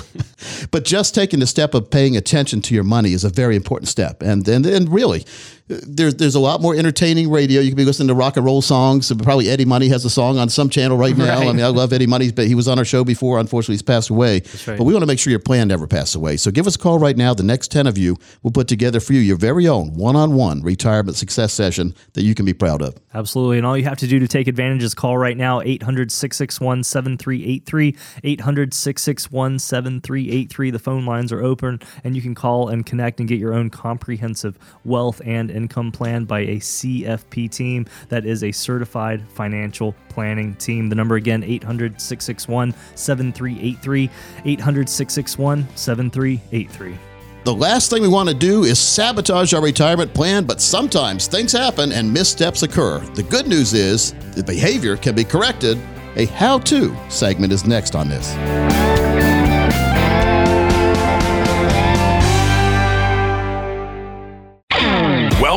[0.70, 3.88] but just taking the step of paying attention to your money is a very important
[3.88, 4.22] step.
[4.22, 5.24] And then and really,
[5.68, 7.60] there's there's a lot more entertaining radio.
[7.60, 9.12] You can be listening to rock and roll songs.
[9.22, 11.40] Probably Eddie Money has a song on some channel right now.
[11.40, 13.38] I mean, I love Eddie Money, but he was on our show before.
[13.38, 14.42] Unfortunately, he's passed away.
[14.66, 14.78] right.
[14.78, 16.38] But we want to make sure your plan never passes away.
[16.38, 17.34] So give us a call right now.
[17.34, 21.16] The next ten of you will put together for you your very own one-on-one retirement
[21.16, 22.96] success session that you can be proud of.
[23.12, 23.58] Absolutely.
[23.58, 26.84] And all you have to do to take advantage is call right now 800 661
[26.84, 27.96] 7383.
[28.24, 30.70] 800 661 7383.
[30.70, 33.68] The phone lines are open and you can call and connect and get your own
[33.70, 40.54] comprehensive wealth and income plan by a CFP team that is a certified financial planning
[40.54, 40.88] team.
[40.88, 44.10] The number again 800 661 7383.
[44.46, 46.96] 800 661 7383.
[47.44, 51.52] The last thing we want to do is sabotage our retirement plan, but sometimes things
[51.52, 52.98] happen and missteps occur.
[53.14, 55.78] The good news is the behavior can be corrected.
[56.16, 59.07] A how to segment is next on this.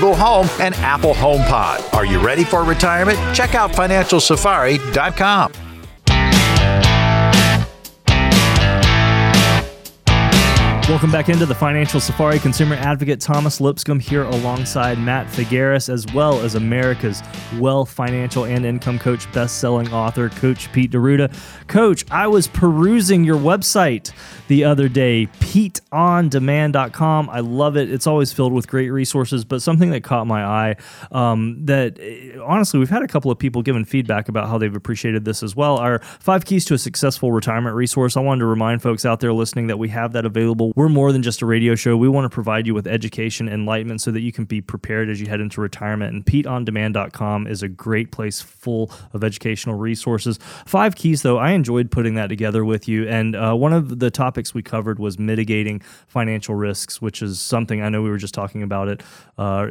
[0.00, 1.94] Home, and Apple HomePod.
[1.94, 3.18] Are you ready for retirement?
[3.34, 5.69] Check out financialsafari.com.
[10.90, 12.40] Welcome back into the Financial Safari.
[12.40, 17.22] Consumer advocate Thomas Lipscomb here alongside Matt Figueres, as well as America's
[17.60, 21.32] wealth, financial, and income coach, best-selling author, Coach Pete D'Arruda.
[21.68, 24.10] Coach, I was perusing your website
[24.48, 27.30] the other day, PeteOnDemand.com.
[27.30, 27.88] I love it.
[27.88, 30.76] It's always filled with great resources, but something that caught my eye
[31.12, 34.74] um, that eh, honestly, we've had a couple of people giving feedback about how they've
[34.74, 35.76] appreciated this as well.
[35.76, 38.16] Our five keys to a successful retirement resource.
[38.16, 40.72] I wanted to remind folks out there listening that we have that available.
[40.80, 41.94] We're more than just a radio show.
[41.94, 45.20] We want to provide you with education, enlightenment, so that you can be prepared as
[45.20, 46.14] you head into retirement.
[46.14, 50.38] And PeteOnDemand.com is a great place full of educational resources.
[50.64, 53.06] Five keys, though, I enjoyed putting that together with you.
[53.06, 57.82] And uh, one of the topics we covered was mitigating financial risks, which is something
[57.82, 59.02] I know we were just talking about it
[59.36, 59.66] uh,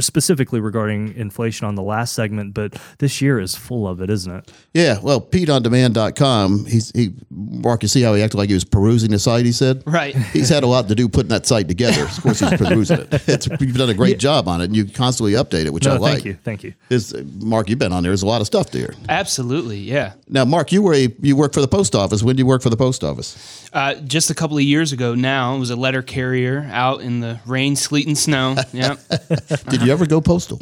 [0.00, 4.32] specifically regarding inflation on the last segment, but this year is full of it, isn't
[4.32, 4.52] it?
[4.72, 9.10] Yeah, well, PeteOnDemand.com, he's, he, Mark, you see how he acted like he was perusing
[9.10, 9.82] the site, he said?
[9.86, 10.14] Right.
[10.46, 12.04] He's had a lot to do putting that site together.
[12.04, 13.28] Of course, he's perusing it.
[13.28, 15.94] It's, you've done a great job on it, and you constantly update it, which I
[15.96, 16.12] No, like.
[16.14, 16.74] thank you, thank you.
[16.90, 18.10] Is, Mark, you've been on there.
[18.10, 18.94] There's a lot of stuff there.
[19.08, 20.12] Absolutely, yeah.
[20.28, 22.22] Now, Mark, you were a, you worked for the post office.
[22.22, 23.68] When did you work for the post office?
[23.72, 27.20] Uh, just a couple of years ago now, it was a letter carrier out in
[27.20, 28.56] the rain, sleet, and snow.
[28.72, 28.98] Yep.
[29.68, 30.60] Did you ever go postal?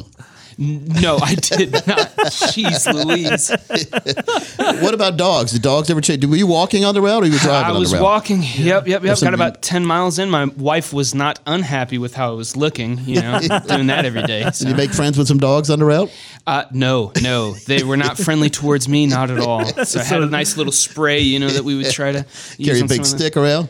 [0.57, 1.83] No, I did not.
[2.25, 3.49] Jeez Louise.
[4.81, 5.51] what about dogs?
[5.51, 6.25] Did dogs ever change?
[6.25, 7.97] Were you walking on the route or were you were driving I on was the
[7.97, 8.03] route?
[8.03, 8.41] walking.
[8.41, 9.17] Yep, yep, yep.
[9.17, 10.29] some- Got about 10 miles in.
[10.29, 14.23] My wife was not unhappy with how I was looking, you know, doing that every
[14.23, 14.43] day.
[14.43, 16.11] Did you make friends with some dogs on the route?
[16.47, 19.65] Uh, no, no, they were not friendly towards me, not at all.
[19.83, 22.19] So I had a nice little spray, you know, that we would try to
[22.57, 23.67] use Carry a big some the- stick around?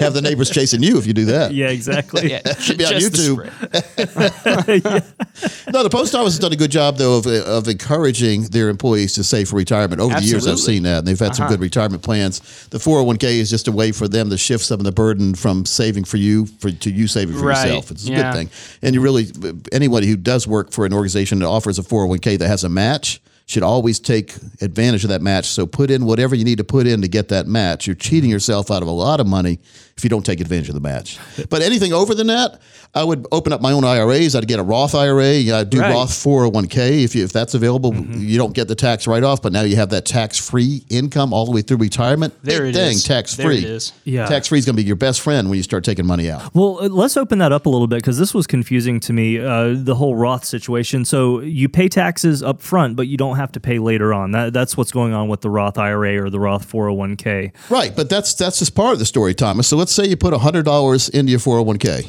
[0.00, 1.52] Have the neighbors chasing you if you do that.
[1.52, 2.30] Yeah, exactly.
[2.30, 5.08] Yeah, j- be on just the YouTube.
[5.34, 5.57] spray.
[5.72, 9.14] No, the post office has done a good job though of, of encouraging their employees
[9.14, 10.00] to save for retirement.
[10.00, 11.54] Over the years, I've seen that, and they've had some uh-huh.
[11.54, 12.66] good retirement plans.
[12.68, 14.84] The four hundred one k is just a way for them to shift some of
[14.84, 17.90] the burden from saving for you for to you saving for Right, yourself.
[17.90, 18.32] It's a yeah.
[18.32, 18.50] good thing,
[18.82, 19.26] and you really
[19.72, 22.48] anybody who does work for an organization that offers a four hundred one k that
[22.48, 23.20] has a match.
[23.48, 25.46] Should always take advantage of that match.
[25.46, 27.86] So put in whatever you need to put in to get that match.
[27.86, 29.58] You're cheating yourself out of a lot of money
[29.96, 31.18] if you don't take advantage of the match.
[31.48, 32.60] But anything over than that,
[32.94, 34.36] I would open up my own IRAs.
[34.36, 35.24] I'd get a Roth IRA.
[35.58, 35.92] I'd do Right.
[35.92, 37.94] Roth 401k if you, if that's available.
[37.94, 41.32] You don't get the tax write off, but now you have that tax free income
[41.32, 42.34] all the way through retirement.
[42.42, 43.04] There Big it thing, is.
[43.04, 43.58] Tax free.
[43.58, 43.92] it is.
[44.04, 44.26] Yeah.
[44.26, 46.54] tax free is going to be your best friend when you start taking money out.
[46.54, 49.38] Well, uh, let's open that up a little bit because this was confusing to me.
[49.38, 51.04] Uh, the whole Roth situation.
[51.04, 54.32] So you pay taxes up front, but you don't have to pay later on.
[54.32, 57.52] That, that's what's going on with the Roth IRA or the Roth 401k.
[57.70, 59.66] Right, but that's that's just part of the story, Thomas.
[59.66, 62.02] So let's say you put hundred dollars into your four hundred one k,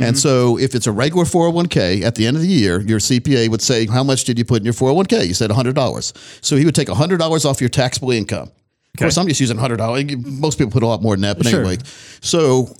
[0.00, 2.48] and so if it's a regular four hundred one k, at the end of the
[2.48, 5.06] year, your CPA would say, "How much did you put in your four hundred one
[5.06, 6.12] k?" You said hundred dollars.
[6.40, 8.50] So he would take hundred dollars off your taxable income.
[8.94, 10.04] Of course, I'm just using hundred dollars.
[10.16, 11.60] Most people put a lot more than that, but Sure.
[11.60, 11.78] anyway.
[12.20, 12.74] So.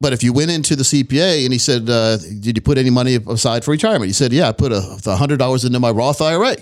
[0.00, 2.90] But if you went into the CPA and he said, uh, "Did you put any
[2.90, 4.80] money aside for retirement?" You said, "Yeah, I put a
[5.16, 6.56] hundred dollars into my Roth IRA."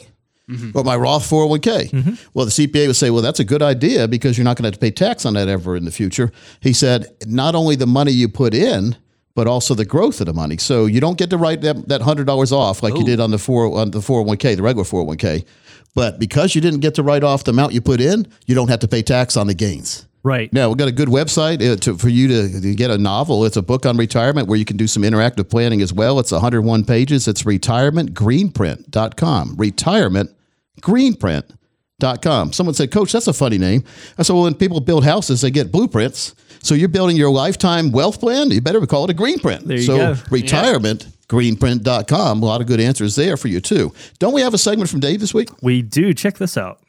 [0.74, 2.18] Or my Roth 401k.
[2.34, 4.68] Well, the CPA would say, well, that's a good idea because you're not going to
[4.68, 6.30] have to pay tax on that ever in the future.
[6.60, 8.96] He said, not only the money you put in,
[9.34, 10.56] but also the growth of the money.
[10.58, 13.30] So you don't get to write that, that hundred dollars off like you did on
[13.30, 15.44] the four on the four hundred one k, the regular four hundred one k.
[15.94, 18.68] But because you didn't get to write off the amount you put in, you don't
[18.68, 20.06] have to pay tax on the gains.
[20.22, 20.52] Right.
[20.52, 23.46] Now, we've got a good website uh, to, for you to, to get a novel.
[23.46, 26.18] It's a book on retirement where you can do some interactive planning as well.
[26.18, 27.26] It's 101 pages.
[27.26, 29.56] It's retirementgreenprint.com.
[30.80, 32.52] Retirementgreenprint.com.
[32.52, 33.84] Someone said, Coach, that's a funny name.
[34.18, 36.34] I said, well, when people build houses, they get blueprints.
[36.62, 38.50] So you're building your lifetime wealth plan.
[38.50, 39.66] You better call it a green print.
[39.66, 40.12] There you so go.
[40.14, 42.42] retirementgreenprint.com.
[42.42, 43.92] A lot of good answers there for you, too.
[44.18, 45.48] Don't we have a segment from Dave this week?
[45.62, 46.12] We do.
[46.12, 46.80] Check this out.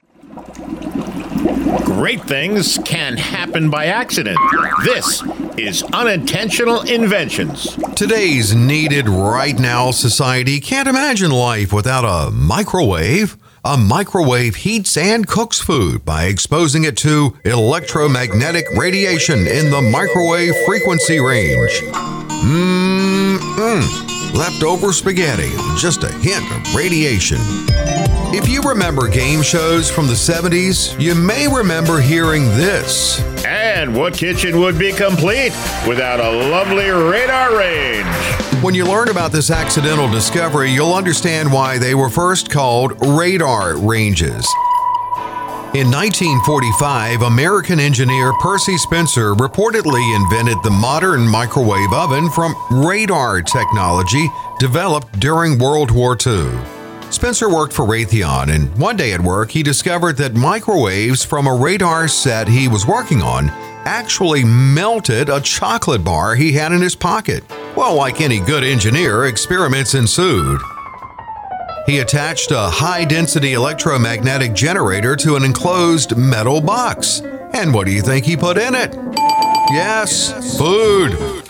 [1.83, 4.37] Great things can happen by accident.
[4.83, 5.21] This
[5.57, 7.77] is Unintentional Inventions.
[7.95, 13.37] Today's needed right now society can't imagine life without a microwave.
[13.63, 20.55] A microwave heats and cooks food by exposing it to electromagnetic radiation in the microwave
[20.65, 21.69] frequency range.
[22.41, 23.37] Mmm,
[24.33, 27.37] leftover spaghetti, just a hint of radiation.
[28.33, 33.19] If you remember game shows from the 70s, you may remember hearing this.
[33.45, 35.51] And what kitchen would be complete
[35.87, 38.07] without a lovely radar range?
[38.63, 43.75] When you learn about this accidental discovery, you'll understand why they were first called radar
[43.77, 44.47] ranges.
[45.73, 54.27] In 1945, American engineer Percy Spencer reportedly invented the modern microwave oven from radar technology
[54.59, 56.51] developed during World War II.
[57.09, 61.55] Spencer worked for Raytheon, and one day at work, he discovered that microwaves from a
[61.55, 63.47] radar set he was working on
[63.85, 67.45] actually melted a chocolate bar he had in his pocket.
[67.77, 70.59] Well, like any good engineer, experiments ensued.
[71.85, 77.21] He attached a high density electromagnetic generator to an enclosed metal box.
[77.53, 78.95] And what do you think he put in it?
[79.71, 81.40] Yes, food.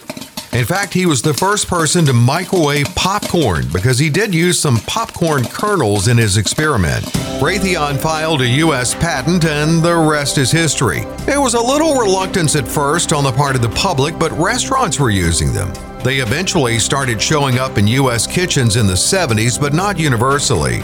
[0.54, 4.82] In fact, he was the first person to microwave popcorn because he did use some
[4.82, 7.06] popcorn kernels in his experiment.
[7.40, 8.94] Raytheon filed a U.S.
[8.94, 11.06] patent, and the rest is history.
[11.26, 15.00] There was a little reluctance at first on the part of the public, but restaurants
[15.00, 15.72] were using them.
[16.04, 18.28] They eventually started showing up in U.S.
[18.28, 20.80] kitchens in the 70s, but not universally.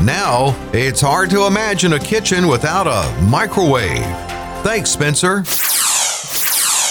[0.00, 4.04] Now, it's hard to imagine a kitchen without a microwave.
[4.62, 5.42] Thanks, Spencer.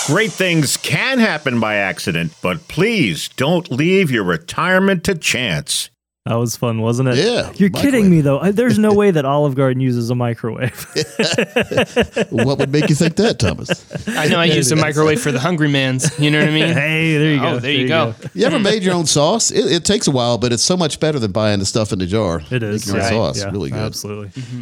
[0.07, 5.89] Great things can happen by accident, but please don't leave your retirement to chance.
[6.25, 7.17] That was fun, wasn't it?
[7.17, 7.73] Yeah, You're microwave.
[7.73, 8.51] kidding me, though.
[8.51, 10.85] There's no way that Olive Garden uses a microwave.
[12.31, 14.07] what would make you think that, Thomas?
[14.07, 16.17] I know I use a microwave for the hungry man's.
[16.19, 16.67] You know what I mean?
[16.73, 17.59] hey, there you Oh, go.
[17.59, 18.13] there you go.
[18.33, 19.51] You ever made your own sauce?
[19.51, 21.99] It, it takes a while, but it's so much better than buying the stuff in
[21.99, 22.41] the jar.
[22.51, 22.87] It is.
[22.87, 23.35] Making your own Right.
[23.35, 23.41] sauce.
[23.45, 23.79] Yeah, really good.
[23.79, 24.41] Absolutely.
[24.41, 24.61] Mm-hmm.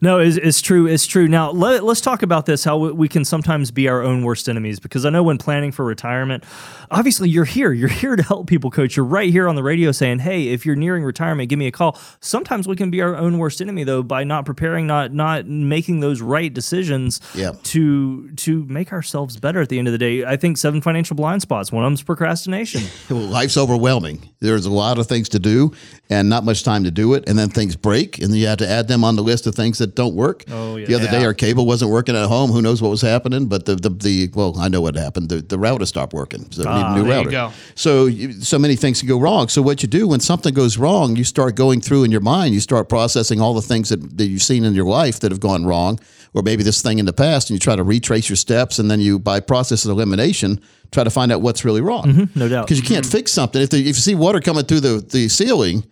[0.00, 0.86] No, it's, it's true.
[0.86, 1.28] It's true.
[1.28, 4.48] Now, let, let's talk about this how we- we can sometimes be our own worst
[4.48, 6.44] enemies because I know when planning for retirement,
[6.90, 7.72] obviously you're here.
[7.72, 8.96] You're here to help people, coach.
[8.96, 11.72] You're right here on the radio saying, hey, if you're nearing retirement, give me a
[11.72, 11.98] call.
[12.20, 16.00] Sometimes we can be our own worst enemy, though, by not preparing, not not making
[16.00, 17.52] those right decisions Yeah.
[17.64, 20.24] to to make ourselves better at the end of the day.
[20.24, 21.70] I think seven financial blind spots.
[21.72, 22.82] One of them's procrastination.
[23.08, 24.28] Well, life's overwhelming.
[24.40, 25.72] There's a lot of things to do
[26.10, 27.24] and not much time to do it.
[27.28, 29.75] And then things break, and you have to add them on the list of things
[29.78, 30.44] that don't work.
[30.50, 30.86] Oh, yeah.
[30.86, 32.50] The other day, our cable wasn't working at home.
[32.50, 33.46] Who knows what was happening?
[33.46, 35.28] But the, the, the well, I know what happened.
[35.28, 36.50] The, the router stopped working.
[36.50, 37.30] So we need ah, a new you router.
[37.30, 37.52] go.
[37.74, 39.48] So, you, so many things can go wrong.
[39.48, 42.54] So, what you do when something goes wrong, you start going through in your mind,
[42.54, 45.40] you start processing all the things that, that you've seen in your life that have
[45.40, 45.98] gone wrong,
[46.34, 48.78] or maybe this thing in the past, and you try to retrace your steps.
[48.78, 50.60] And then you, by process of elimination,
[50.90, 52.04] try to find out what's really wrong.
[52.04, 52.66] Mm-hmm, no doubt.
[52.66, 53.12] Because you can't mm-hmm.
[53.12, 53.60] fix something.
[53.60, 55.84] If, the, if you see water coming through the, the ceiling,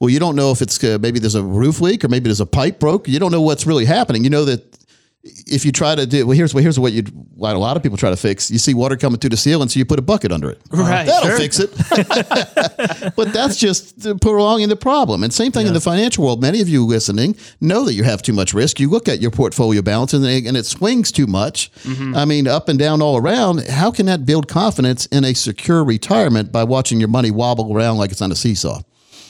[0.00, 2.40] well, you don't know if it's uh, maybe there's a roof leak or maybe there's
[2.40, 3.06] a pipe broke.
[3.06, 4.24] You don't know what's really happening.
[4.24, 4.64] You know that
[5.22, 7.82] if you try to do well, here's well, here's what you what a lot of
[7.82, 8.50] people try to fix.
[8.50, 10.58] You see water coming through the ceiling, so you put a bucket under it.
[10.70, 11.38] Right, that'll sure.
[11.38, 11.70] fix it.
[13.16, 15.22] but that's just prolonging the problem.
[15.22, 16.40] And same thing in the financial world.
[16.40, 18.80] Many of you listening know that you have too much risk.
[18.80, 21.70] You look at your portfolio balance and, and it swings too much.
[22.16, 23.68] I mean, up and down all around.
[23.68, 27.98] How can that build confidence in a secure retirement by watching your money wobble around
[27.98, 28.80] like it's on a seesaw?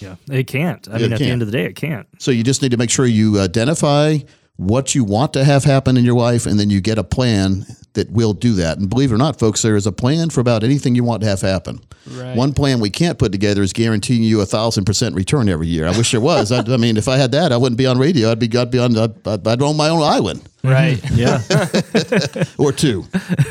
[0.01, 0.89] Yeah, it can't.
[0.89, 1.33] I It mean, at the can't.
[1.33, 2.07] end of the day, it can't.
[2.19, 4.19] So you just need to make sure you uh, identify
[4.57, 7.65] what you want to have happen in your life, and then you get a plan
[7.95, 8.79] that will do that.
[8.79, 11.23] And believe it or not, folks, there is a plan for about anything you want
[11.23, 11.81] to have happen.
[12.11, 12.37] Right.
[12.37, 15.87] One plan we can't put together is guaranteeing you a thousand percent return every year.
[15.87, 16.53] I wish there was.
[16.53, 18.31] I, I mean, if I had that, I wouldn't be on radio.
[18.31, 20.99] I'd be I'd be on I'd, I'd own my own island Right.
[21.15, 21.41] Yeah.
[22.59, 23.05] or two.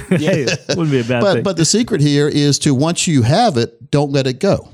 [0.09, 1.43] hey, wouldn't be a bad But thing.
[1.43, 4.69] but the secret here is to once you have it, don't let it go.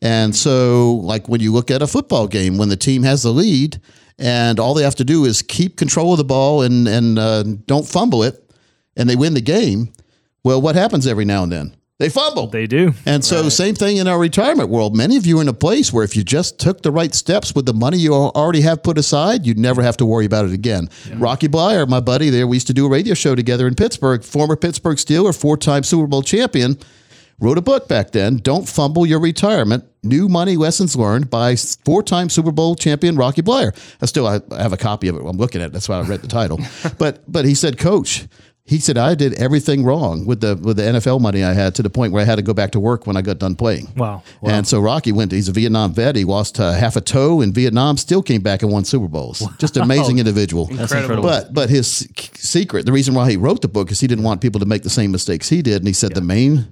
[0.00, 0.24] Yeah.
[0.24, 3.32] And so, like when you look at a football game, when the team has the
[3.32, 3.80] lead,
[4.18, 7.42] and all they have to do is keep control of the ball and and uh,
[7.66, 8.52] don't fumble it,
[8.96, 9.92] and they win the game.
[10.44, 11.76] Well, what happens every now and then?
[11.98, 12.46] They fumble.
[12.46, 12.94] They do.
[13.06, 14.96] And so, same thing in our retirement world.
[14.96, 17.56] Many of you are in a place where if you just took the right steps
[17.56, 20.52] with the money you already have put aside, you'd never have to worry about it
[20.52, 20.88] again.
[21.16, 24.22] Rocky Bleier, my buddy there, we used to do a radio show together in Pittsburgh,
[24.22, 26.78] former Pittsburgh Steeler, four time Super Bowl champion,
[27.40, 32.02] wrote a book back then, Don't Fumble Your Retirement New Money Lessons Learned by four
[32.02, 33.76] time Super Bowl champion Rocky Bleier.
[34.00, 35.24] I still I have a copy of it.
[35.24, 35.72] I'm looking at it.
[35.72, 36.58] That's why I read the title.
[36.98, 38.26] but but he said, Coach,
[38.68, 41.82] he said I did everything wrong with the with the NFL money I had to
[41.82, 43.88] the point where I had to go back to work when I got done playing.
[43.96, 44.22] Wow.
[44.42, 44.50] wow.
[44.50, 45.32] And so Rocky went.
[45.32, 46.16] He's a Vietnam vet.
[46.16, 47.96] He lost uh, half a toe in Vietnam.
[47.96, 49.42] Still came back and won Super Bowls.
[49.58, 50.66] Just an amazing individual.
[50.66, 51.22] That's incredible.
[51.22, 54.42] But but his secret, the reason why he wrote the book is he didn't want
[54.42, 55.76] people to make the same mistakes he did.
[55.76, 56.66] And he said the main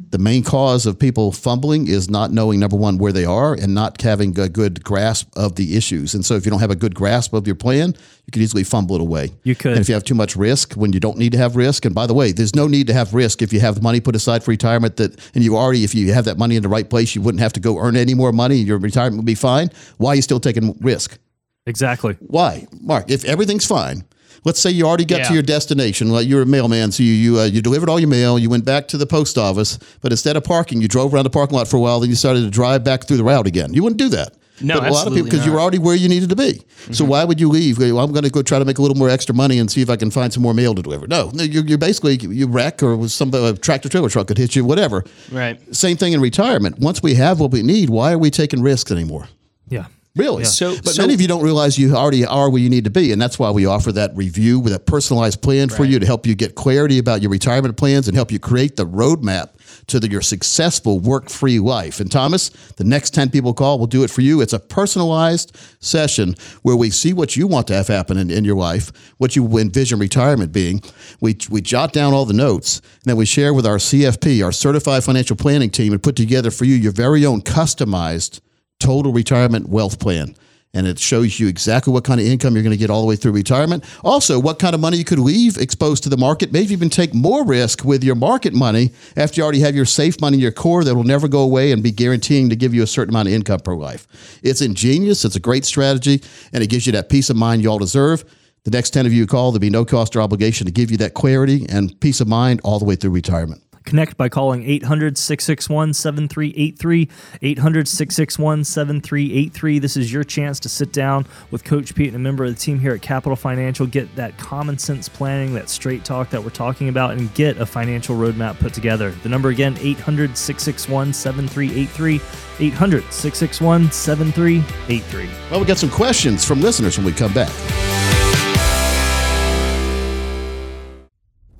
[0.00, 3.74] the main cause of people fumbling is not knowing number one where they are and
[3.74, 6.14] not having a good grasp of the issues.
[6.14, 7.94] And so if you don't have a good grasp of your plan,
[8.24, 9.30] you could easily fumble it away.
[9.42, 9.72] You could.
[9.72, 11.94] And if you have too much risk when you don't need to have risk, and
[11.96, 14.14] by the way, there's no need to have risk if you have the money put
[14.14, 16.88] aside for retirement that and you already if you have that money in the right
[16.88, 19.68] place, you wouldn't have to go earn any more money, your retirement would be fine.
[19.96, 21.18] Why are you still taking risk?
[21.66, 22.16] Exactly.
[22.20, 22.68] Why?
[22.80, 24.04] Mark, if everything's fine,
[24.44, 25.28] let's say you already got Yeah.
[25.28, 26.10] to your destination.
[26.10, 28.38] Well, you're a mailman, so you you, uh, you delivered all your mail.
[28.38, 31.30] You went back to the post office, but instead of parking, you drove around the
[31.30, 32.00] parking lot for a while.
[32.00, 33.74] Then you started to drive back through the route again.
[33.74, 34.34] You wouldn't do that.
[34.60, 36.60] No, but a lot of people because you were already where you needed to be.
[36.90, 37.78] So why would you leave?
[37.78, 39.82] Well, I'm going to go try to make a little more extra money and see
[39.82, 41.06] if I can find some more mail to deliver.
[41.06, 44.36] No, no, you're, you're basically you wreck or was some a tractor trailer truck could
[44.38, 45.04] hit you, whatever.
[45.30, 45.60] Right.
[45.72, 46.80] Same thing in retirement.
[46.80, 49.28] Once we have what we need, why are we taking risks anymore?
[49.68, 49.86] Yeah.
[50.18, 50.44] Really?
[50.44, 52.90] So- but so- many of you don't realize you already are where you need to
[52.90, 56.06] be, and that's why we offer that review with a personalized plan for you to
[56.06, 59.50] help you get clarity about your retirement plans and help you create the roadmap
[59.86, 62.00] to the, your successful work-free life.
[62.00, 64.40] And Thomas, the next ten people call, will do it for you.
[64.40, 68.44] It's a personalized session where we see what you want to have happen in, in
[68.44, 70.82] your life, what you envision retirement being.
[71.20, 74.52] We we jot down all the notes, and then we share with our CFP, our
[74.52, 78.40] Certified Financial Planning team, and put together for you your very own customized
[78.78, 80.34] total retirement wealth plan.
[80.74, 83.06] And it shows you exactly what kind of income you're going to get all the
[83.06, 83.84] way through retirement.
[84.04, 86.52] Also, what kind of money you could leave exposed to the market.
[86.52, 90.20] Maybe even take more risk with your market money after you already have your safe
[90.20, 92.82] money in your core that will never go away and be guaranteeing to give you
[92.82, 94.06] a certain amount of income per life.
[94.42, 95.24] It's ingenious.
[95.24, 96.22] It's a great strategy,
[96.52, 98.24] and it gives you that peace of mind you all deserve.
[98.64, 100.98] The next 10 of you call, there'll be no cost or obligation to give you
[100.98, 103.62] that clarity and peace of mind all the way through retirement.
[103.88, 107.08] Connect by calling 800 661 7383.
[107.40, 109.78] 800 661 7383.
[109.78, 112.60] This is your chance to sit down with Coach Pete and a member of the
[112.60, 116.50] team here at Capital Financial, get that common sense planning, that straight talk that we're
[116.50, 119.12] talking about, and get a financial roadmap put together.
[119.22, 122.20] The number again, 800 661 7383.
[122.60, 125.30] 800 661 7383.
[125.50, 128.07] Well, we got some questions from listeners when we come back.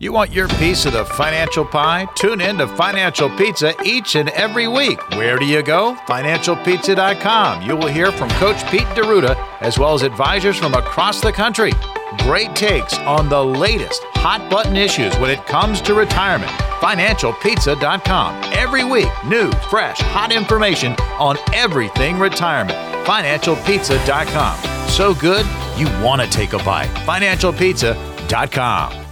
[0.00, 2.06] You want your piece of the financial pie?
[2.14, 5.00] Tune in to Financial Pizza each and every week.
[5.10, 5.96] Where do you go?
[6.06, 7.62] FinancialPizza.com.
[7.62, 11.72] You will hear from Coach Pete D'Arruda as well as advisors from across the country.
[12.18, 16.52] Great takes on the latest hot button issues when it comes to retirement.
[16.80, 18.52] FinancialPizza.com.
[18.52, 22.78] Every week, new, fresh, hot information on everything retirement.
[23.04, 24.88] FinancialPizza.com.
[24.90, 25.44] So good,
[25.76, 26.86] you want to take a bite.
[27.04, 29.07] FinancialPizza.com.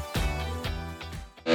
[1.49, 1.53] All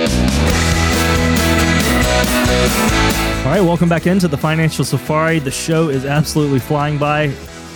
[3.45, 5.39] right, welcome back into the Financial Safari.
[5.39, 7.33] The show is absolutely flying by.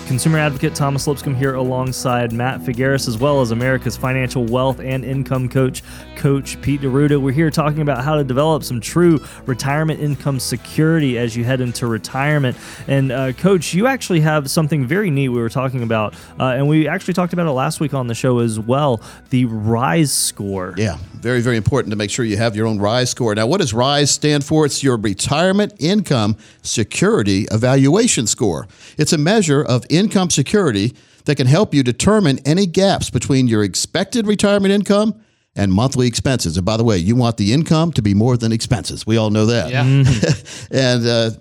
[0.07, 5.03] Consumer advocate Thomas Lipscomb here alongside Matt Figueres, as well as America's financial wealth and
[5.03, 5.81] income coach,
[6.15, 7.19] Coach Pete D'Arruda.
[7.19, 11.59] We're here talking about how to develop some true retirement income security as you head
[11.59, 12.55] into retirement.
[12.87, 16.67] And, uh, Coach, you actually have something very neat we were talking about, uh, and
[16.67, 19.01] we actually talked about it last week on the show as well
[19.31, 20.75] the RISE score.
[20.77, 23.33] Yeah, very, very important to make sure you have your own RISE score.
[23.33, 24.67] Now, what does RISE stand for?
[24.67, 28.67] It's your Retirement Income Security Evaluation Score.
[28.97, 30.93] It's a measure of income security
[31.25, 35.21] that can help you determine any gaps between your expected retirement income
[35.55, 36.57] and monthly expenses.
[36.57, 39.07] And by the way, you want the income to be more than expenses.
[39.07, 39.69] We all know that.
[39.69, 39.83] Yeah.
[40.71, 41.31] and uh,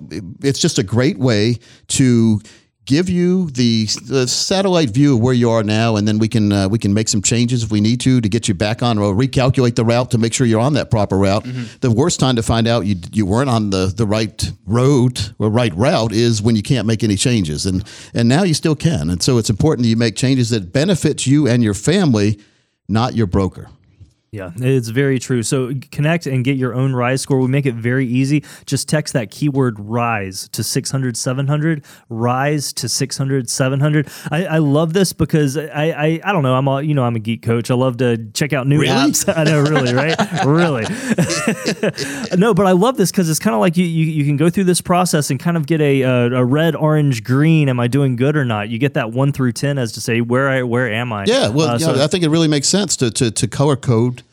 [0.43, 2.41] it's just a great way to
[2.87, 6.53] give you the, the satellite view of where you are now, and then we can
[6.53, 8.99] uh, we can make some changes if we need to to get you back on
[8.99, 11.47] or recalculate the route to make sure you're on that proper route.
[11.81, 15.51] The worst time to find out you you weren't on the, the right road or
[15.51, 19.11] right route is when you can't make any changes, and and now you still can,
[19.11, 22.39] and so it's important that you make changes that benefits you and your family,
[22.89, 23.69] not your broker.
[24.35, 25.45] Yeah, it's very true.
[25.45, 27.39] So connect and get your own Rise score.
[27.39, 28.43] We make it very easy.
[28.67, 31.85] Just text that keyword Rise to 600 700.
[32.09, 34.09] Rise to 600 700.
[34.33, 36.55] I, I love this because I, I I don't know.
[36.57, 37.71] I'm a you know I'm a geek coach.
[37.71, 38.93] I love to check out new Really?
[39.13, 39.33] apps.
[39.37, 40.17] I know, really, right?
[40.45, 40.83] really.
[42.37, 44.51] no, but I love this because it's kind of like you, you you can go
[44.51, 47.69] through this process and kind of get a, a a red, orange, green.
[47.69, 48.69] Am I doing good or not?
[48.69, 51.25] You get that one through ten as to say where I where am I?
[51.27, 53.77] Yeah, well, Uh, yeah, so- I think it really makes sense to, to, to color
[53.77, 54.24] code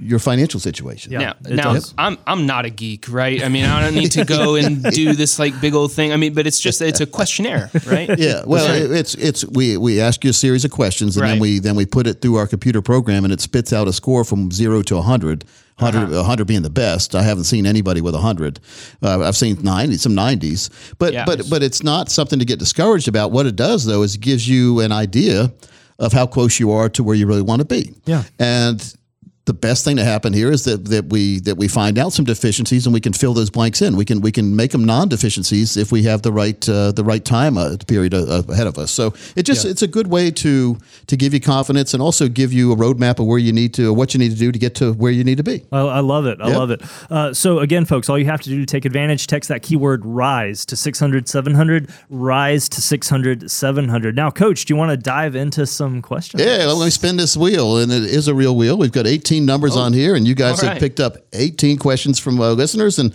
[0.00, 1.12] your financial situation.
[1.12, 1.18] Yeah.
[1.18, 1.94] Now, now does.
[1.98, 3.42] I'm I'm not a geek, right?
[3.44, 6.12] I mean, I don't need to go and do this like big old thing.
[6.12, 8.08] I mean, but it's just it's a questionnaire, right?
[8.18, 11.38] Yeah, well, it- it's it's we we ask you a series of questions and then
[11.38, 14.24] we then we put it through our computer program and it spits out a score
[14.24, 15.44] from zero to 100.
[15.78, 16.16] 100, Uh-huh.
[16.18, 17.14] 100 being the best.
[17.14, 18.60] I haven't seen anybody with a 100.
[19.02, 20.68] Uh, I've seen 90, some 90s.
[20.98, 21.24] But Yeah.
[21.24, 23.32] but but it's not something to get discouraged about.
[23.32, 25.50] What it does though is it gives you an idea
[25.98, 27.94] of how close you are to where you really want to be.
[28.06, 28.24] Yeah.
[28.38, 28.94] And
[29.46, 32.24] the best thing to happen here is that, that we that we find out some
[32.24, 33.96] deficiencies and we can fill those blanks in.
[33.96, 37.24] We can we can make them non-deficiencies if we have the right uh, the right
[37.24, 38.90] time uh, period uh, ahead of us.
[38.90, 42.52] So it just it's a good way to to give you confidence and also give
[42.52, 44.74] you a roadmap of where you need to what you need to do to get
[44.76, 45.64] to where you need to be.
[45.72, 46.40] I, I love it.
[46.40, 46.82] I love it.
[47.10, 50.04] Uh, so, again, folks, all you have to do to take advantage, text that keyword
[50.04, 51.90] RISE to 600 700.
[52.08, 54.16] RISE to 600 700.
[54.16, 56.42] Now, Coach, do you want to dive into some questions?
[56.42, 58.76] Yeah, let me spin this wheel, and it is a real wheel.
[58.76, 62.18] We've got 18 numbers on here, and you guys all have picked up 18 questions
[62.18, 63.14] from uh, listeners, and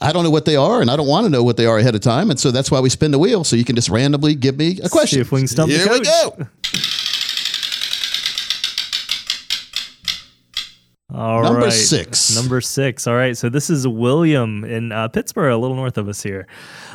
[0.00, 1.78] I don't know what they are, and I don't want to know what they are
[1.78, 3.88] ahead of time, and so that's why we spin the wheel, so you can just
[3.88, 5.18] randomly give me a question.
[5.18, 6.48] See if we can stump the Here we go.
[11.14, 11.72] All Number right.
[11.72, 12.34] six.
[12.34, 13.06] Number six.
[13.06, 13.36] All right.
[13.36, 16.48] So this is William in uh, Pittsburgh, a little north of us here.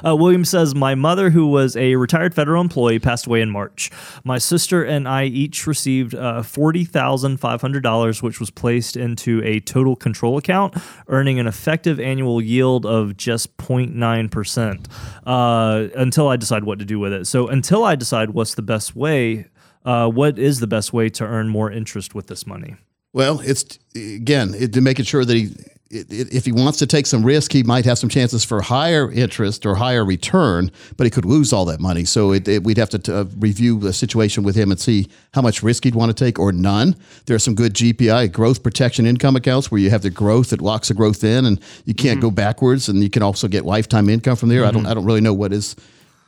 [0.05, 3.89] Uh, William says, My mother, who was a retired federal employee, passed away in March.
[4.25, 10.37] My sister and I each received uh, $40,500, which was placed into a total control
[10.37, 10.75] account,
[11.07, 14.85] earning an effective annual yield of just 0.9%
[15.25, 17.25] uh, until I decide what to do with it.
[17.25, 19.47] So until I decide what's the best way,
[19.85, 22.75] uh, what is the best way to earn more interest with this money?
[23.13, 25.45] Well, it's again it, to making sure that he,
[25.89, 28.61] it, it- if he wants to take some risk, he might have some chances for
[28.61, 32.05] higher interest or higher return, but he could lose all that money.
[32.05, 35.41] So it, it- we'd have to uh, review the situation with him and see how
[35.41, 36.95] much risk he'd want to take or none.
[37.25, 40.61] There are some good GPI growth protection income accounts where you have the growth that
[40.61, 44.07] locks the growth in, and you can't go backwards, and you can also get lifetime
[44.09, 44.65] income from there.
[44.65, 45.75] I don't I don't really know what his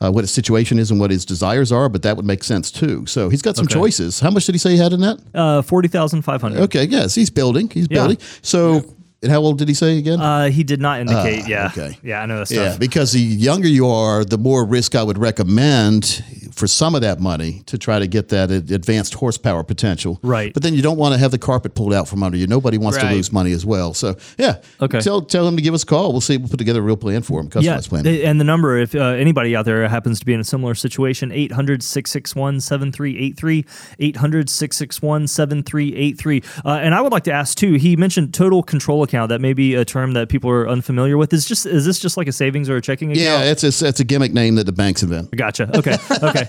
[0.04, 2.72] uh, what his situation is and what his desires are, but that would make sense
[2.72, 3.06] too.
[3.06, 3.76] So he's got some Okay.
[3.76, 4.20] choices.
[4.20, 5.20] How much did he say he had in that?
[5.34, 6.60] Uh, 40,500.
[6.62, 7.70] Okay, yes, he's building.
[7.70, 8.00] He's Yeah.
[8.00, 8.18] building.
[8.42, 8.84] So,
[9.22, 10.20] and how old did he say again?
[10.20, 11.44] Uh, he did not indicate.
[11.44, 11.66] Ah, yeah.
[11.68, 11.98] okay.
[12.02, 15.18] Yeah, I know that's yeah, because the younger you are, the more risk I would
[15.18, 20.20] recommend for some of that money to try to get that advanced horsepower potential.
[20.22, 20.54] Right.
[20.54, 22.48] But then you don't want to have the carpet pulled out from under you.
[22.48, 23.94] Nobody wants to lose money as well.
[23.94, 24.62] So, yeah.
[24.82, 25.00] Okay.
[25.00, 26.12] Tell, tell him to give us a call.
[26.12, 26.38] We'll see.
[26.38, 27.50] We'll put together a real plan for him.
[27.60, 28.06] Yeah, plan.
[28.06, 31.32] and the number, if uh, anybody out there happens to be in a similar situation,
[31.32, 33.66] 800 661 7383,
[34.00, 36.44] 800 661 7383.
[36.66, 39.30] Uh, And I would like to ask too, he mentioned total control account.
[39.30, 41.34] That may be a term that people are unfamiliar with.
[41.34, 43.24] Is just is this just like a savings or a checking account?
[43.24, 45.36] yeah, it's a, it's a gimmick name that the banks invent.
[45.36, 45.70] Gotcha.
[45.78, 45.98] Okay.
[46.24, 46.48] Okay.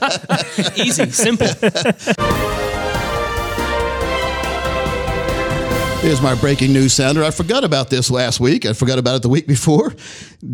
[0.83, 1.49] Easy, simple.
[6.03, 7.23] Here's my breaking news sounder.
[7.23, 8.67] I forgot about this last week.
[8.67, 9.95] I forgot about it the week before.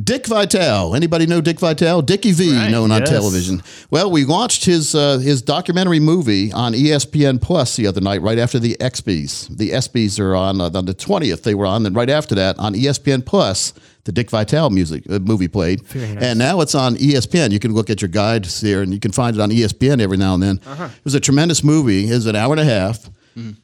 [0.04, 0.94] Dick Vitale.
[0.94, 2.02] Anybody know Dick Vitale?
[2.02, 2.70] Dickie V, Right.
[2.70, 3.62] known on television.
[3.90, 8.38] Well, we watched his uh, his documentary movie on ESPN Plus the other night, right
[8.38, 9.56] after the ESPYs.
[9.56, 11.44] The ESPYs are on uh, on the twentieth.
[11.44, 13.72] They were on, and right after that on ESPN Plus.
[14.04, 17.52] The Dick Vitale music uh, movie played, and now it's on ESPN.
[17.52, 20.16] You can look at your guides there, and you can find it on ESPN every
[20.18, 20.60] now and then.
[20.66, 22.04] It was a tremendous movie.
[22.04, 23.08] It's an hour and a half.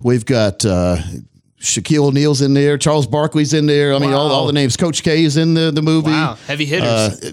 [0.00, 0.96] We've got uh,
[1.64, 3.94] Shaquille O'Neal's in there, Charles Barkley's in there.
[3.94, 4.76] I mean, all, all the names.
[4.76, 6.10] Coach K is in the, the movie.
[6.10, 6.86] Wow, heavy hitters.
[6.88, 7.32] Uh,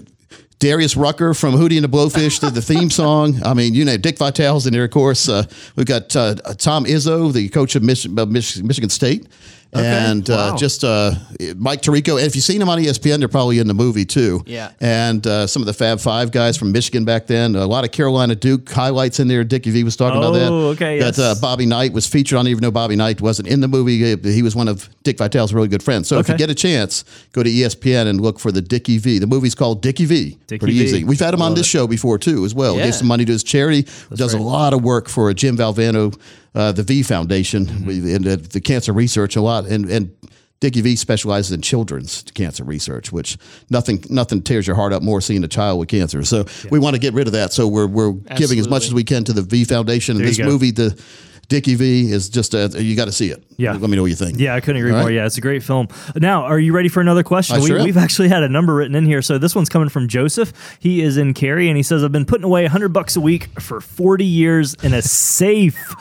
[0.58, 3.40] Darius Rucker from Hootie and the Blowfish did the theme song.
[3.44, 5.28] I mean, you know, Dick Vitale's in there, of course.
[5.28, 5.44] Uh,
[5.76, 9.26] we've got uh, Tom Izzo, the coach of Mich- uh, Mich- Michigan State.
[9.74, 10.56] And uh, Wow.
[10.58, 11.12] just uh,
[11.56, 12.18] Mike Tirico.
[12.18, 14.42] And if you've seen him on ESPN, they're probably in the movie too.
[14.46, 14.72] Yeah.
[14.80, 17.56] And uh, some of the Fab Five guys from Michigan back then.
[17.56, 19.44] A lot of Carolina Duke highlights in there.
[19.44, 20.50] Dickie V was talking about that.
[20.50, 21.18] Oh, okay, yes.
[21.18, 24.14] uh, Bobby Knight was featured on, even though Bobby Knight wasn't in the movie.
[24.30, 26.06] He was one of Dick Vitale's really good friends.
[26.06, 29.18] So if you get a chance, go to ESPN and look for the Dickie V.
[29.20, 30.38] The movie's called Dickie V.
[30.48, 30.84] Dickie Pretty V.
[30.84, 31.04] easy.
[31.04, 31.70] We've had him on this it.
[31.70, 32.76] show before too, as well.
[32.76, 32.84] Yeah.
[32.84, 33.86] Gave some money to his charity.
[34.14, 36.14] does a lot of work for Jim Valvano,
[36.54, 38.16] uh, the V Foundation, Mm-hmm.
[38.16, 39.66] And uh, the cancer research a lot.
[39.66, 40.14] And and
[40.60, 43.36] Dickie V specializes in children's cancer research, which
[43.68, 46.22] nothing nothing tears your heart up more seeing a child with cancer.
[46.24, 47.52] So we want to get rid of that.
[47.52, 50.16] So we're we're giving as much as we can to the V Foundation.
[50.16, 51.00] And There this movie, the
[51.48, 53.42] Dickie V is just a, you got to see it.
[53.58, 53.72] Yeah.
[53.72, 54.38] Let me know what you think.
[54.38, 55.06] Yeah, I couldn't agree All more.
[55.08, 55.14] right.
[55.14, 55.88] Yeah, it's a great film.
[56.16, 57.56] Now, are you ready for another question?
[57.56, 57.84] I am.
[57.84, 59.20] We've actually had a number written in here.
[59.20, 60.52] So this one's coming from Joseph.
[60.78, 63.48] He is in Cary, and he says, "I've been putting away 100 bucks a week
[63.60, 65.92] for 40 years in a safe."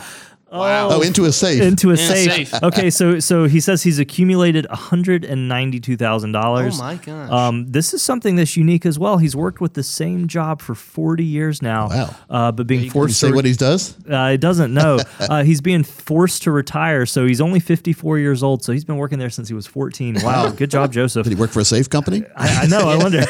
[0.51, 0.89] Wow.
[0.91, 1.61] Oh, into a safe.
[1.61, 2.49] Into a In a safe.
[2.49, 2.63] safe.
[2.63, 6.79] okay, so so he says he's accumulated one hundred and ninety two thousand dollars.
[6.79, 7.31] Oh my gosh.
[7.31, 9.17] Um, this is something that's unique as well.
[9.17, 11.87] He's worked with the same job for forty years now.
[11.87, 12.15] Wow.
[12.29, 13.95] Uh, but being Can you forced say to what he does?
[14.09, 14.99] uh, it doesn't know.
[15.21, 18.63] uh, he's being forced to retire, so he's only 54 years old.
[18.63, 20.17] So he's been working there since he was 14.
[20.21, 21.23] Wow, good job, Joseph.
[21.23, 22.23] Did he work for a safe company?
[22.35, 22.89] I, I know.
[22.89, 23.23] I wonder.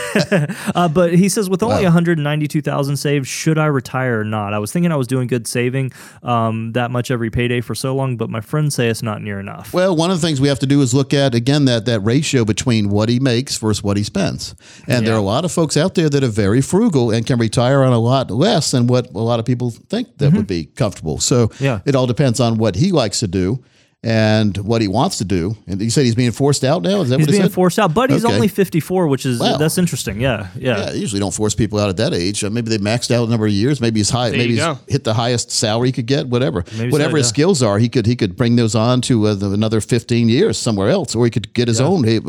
[0.74, 1.92] uh, but he says, with only Wow.
[1.92, 4.54] 192,000 saved, should I retire or not?
[4.54, 5.92] I was thinking I was doing good saving
[6.24, 9.40] um, that much every payday for so long, but my friends say it's not near
[9.40, 9.74] enough.
[9.74, 12.00] Well, one of the things we have to do is look at again that that
[12.02, 14.56] ratio between what he makes versus what he spends.
[14.88, 17.38] And there are a lot of folks out there that are very frugal and can
[17.38, 20.66] retire on a lot less than what a lot of people think that would be
[20.66, 21.20] comfortable.
[21.20, 21.64] So Mm-hmm.
[21.64, 21.80] Yeah.
[21.86, 23.64] it all depends on what he likes to do
[24.04, 25.56] and what he wants to do.
[25.68, 27.02] And you said he's being forced out now.
[27.02, 27.54] Is that He's what he being said?
[27.54, 28.34] forced out, but he's Okay.
[28.34, 29.58] only 54, which is Wow.
[29.58, 30.20] that's interesting.
[30.20, 30.80] Yeah, yeah.
[30.86, 32.44] Yeah, they usually don't force people out at that age.
[32.44, 33.80] Uh, maybe they maxed out a number of years.
[33.80, 34.30] Maybe he's high.
[34.30, 36.28] There maybe you he's hit the highest salary he could get.
[36.30, 37.34] Whatever, Maybe so, whatever his yeah.
[37.34, 40.58] skills are, he could he could bring those on to uh, the, another fifteen years
[40.58, 42.04] somewhere else, or he could get his own.
[42.04, 42.20] He,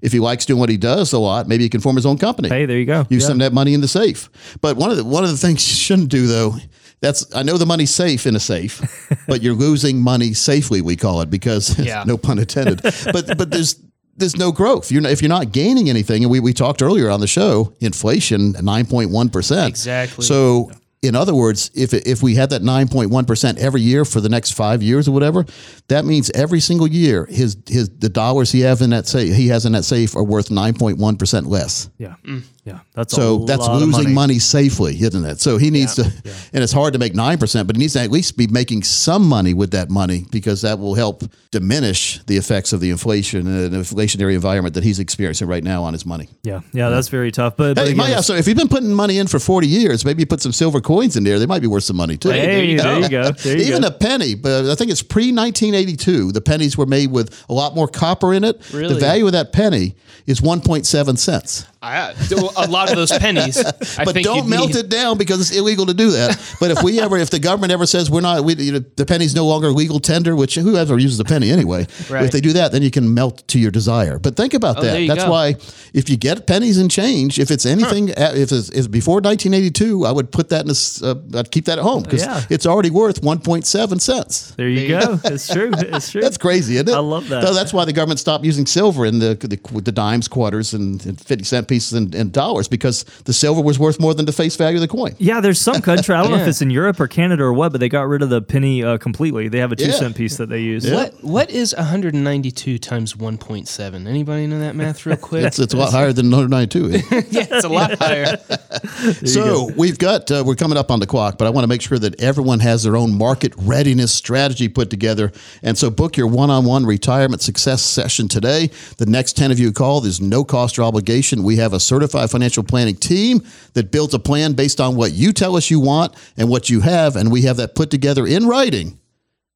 [0.00, 2.16] if he likes doing what he does a lot, maybe he can form his own
[2.16, 2.48] company.
[2.48, 3.06] Hey, there you go.
[3.10, 3.28] Use Yeah.
[3.28, 4.30] some of that money in the safe.
[4.62, 6.56] But one of the one of the things you shouldn't do though.
[7.02, 8.80] That's I know the money's safe in a safe,
[9.28, 10.80] but you're losing money safely.
[10.80, 12.04] We call it because Yeah.
[12.06, 12.80] no pun intended.
[13.12, 13.76] but but there's
[14.16, 14.90] there's no growth.
[14.92, 17.74] You're not, if you're not gaining anything, and we, we talked earlier on the show,
[17.80, 19.68] inflation nine point one percent.
[19.70, 20.24] Exactly.
[20.24, 20.70] So
[21.02, 24.20] in other words, if if we had that nine point one percent every year for
[24.20, 25.44] the next five years or whatever,
[25.88, 29.48] that means every single year his his the dollars he have in that safe he
[29.48, 31.90] has in that safe are worth nine point one percent less.
[31.98, 32.42] yeah, mm.
[32.64, 32.78] Yeah.
[32.94, 34.14] That's So a that's lot of losing money.
[34.14, 34.38] money.
[34.38, 35.40] safely, isn't it?
[35.40, 36.04] So he needs to,
[36.52, 38.82] and it's hard to make nine percent, but he needs to at least be making
[38.84, 43.46] some money with that money because that will help diminish the effects of the inflation
[43.46, 46.28] and the inflationary environment that he's experiencing right now on his money.
[46.44, 46.88] Yeah, yeah.
[46.88, 47.56] That's very tough.
[47.56, 50.04] But, but again, might- it's- so if you've been putting money in for forty years,
[50.04, 51.38] maybe you put some silver coins in there.
[51.38, 52.30] They might be worth some money too.
[52.30, 52.76] Hey, there you
[53.08, 53.32] go.
[53.42, 53.88] There you Even go.
[53.88, 56.32] a penny, but I think it's pre 1982.
[56.32, 58.60] The pennies were made with a lot more copper in it.
[58.72, 58.94] Really?
[58.94, 59.94] The value of that penny
[60.26, 61.66] is 1.7 cents.
[61.84, 62.14] I,
[62.56, 63.56] a lot of those pennies.
[63.98, 66.38] I but don't melt need- it down because it's illegal to do that.
[66.60, 69.06] But if we ever, if the government ever says we're not, we, you know, the
[69.06, 71.86] penny's no longer legal tender, which who ever uses a penny anyway?
[72.10, 72.24] Right.
[72.24, 74.18] If they do that, then you can melt to your desire.
[74.18, 75.06] But think about Oh, that.
[75.08, 75.30] That's go.
[75.30, 75.54] why
[75.92, 80.06] if you get pennies and change, if it's anything, uh, if it's if before 1982,
[80.06, 82.42] I would put that in a, uh, I'd keep that at home because Yeah.
[82.50, 84.52] it's already worth 1.7 cents.
[84.56, 85.18] there you go.
[85.24, 85.70] It's true.
[85.76, 86.20] It's true.
[86.22, 86.94] That's crazy, isn't it?
[86.94, 87.44] I love that.
[87.46, 91.04] So that's why the government stopped using silver in the the, the dimes, quarters, and,
[91.06, 94.32] and fifty cent pieces and, and dollars because the silver was worth more than the
[94.42, 95.12] face value of the coin.
[95.18, 96.14] Yeah, there's some country.
[96.14, 98.22] I don't know if it's in Europe or Canada or what, but they got rid
[98.22, 99.48] of the penny uh, completely.
[99.48, 100.02] They have a two Yeah.
[100.02, 100.90] cent piece that they use.
[100.90, 104.06] What what is 192 times 1.7?
[104.06, 105.44] Anybody know that math real quick?
[105.44, 106.90] It's, it's a lot higher than 192.
[107.30, 108.36] yeah, it's a lot higher.
[109.26, 111.82] so we've got uh, we're coming up on the clock, but I want to make
[111.82, 115.32] sure that everyone has their own market readiness strategy put together.
[115.62, 118.70] And so book your one-on-one retirement success session today.
[118.98, 121.42] The next 10 of you call, there's no cost or obligation.
[121.42, 123.42] We have a certified financial planning team
[123.74, 126.80] that builds a plan based on what you tell us you want and what you
[126.80, 128.98] have, and we have that put together in writing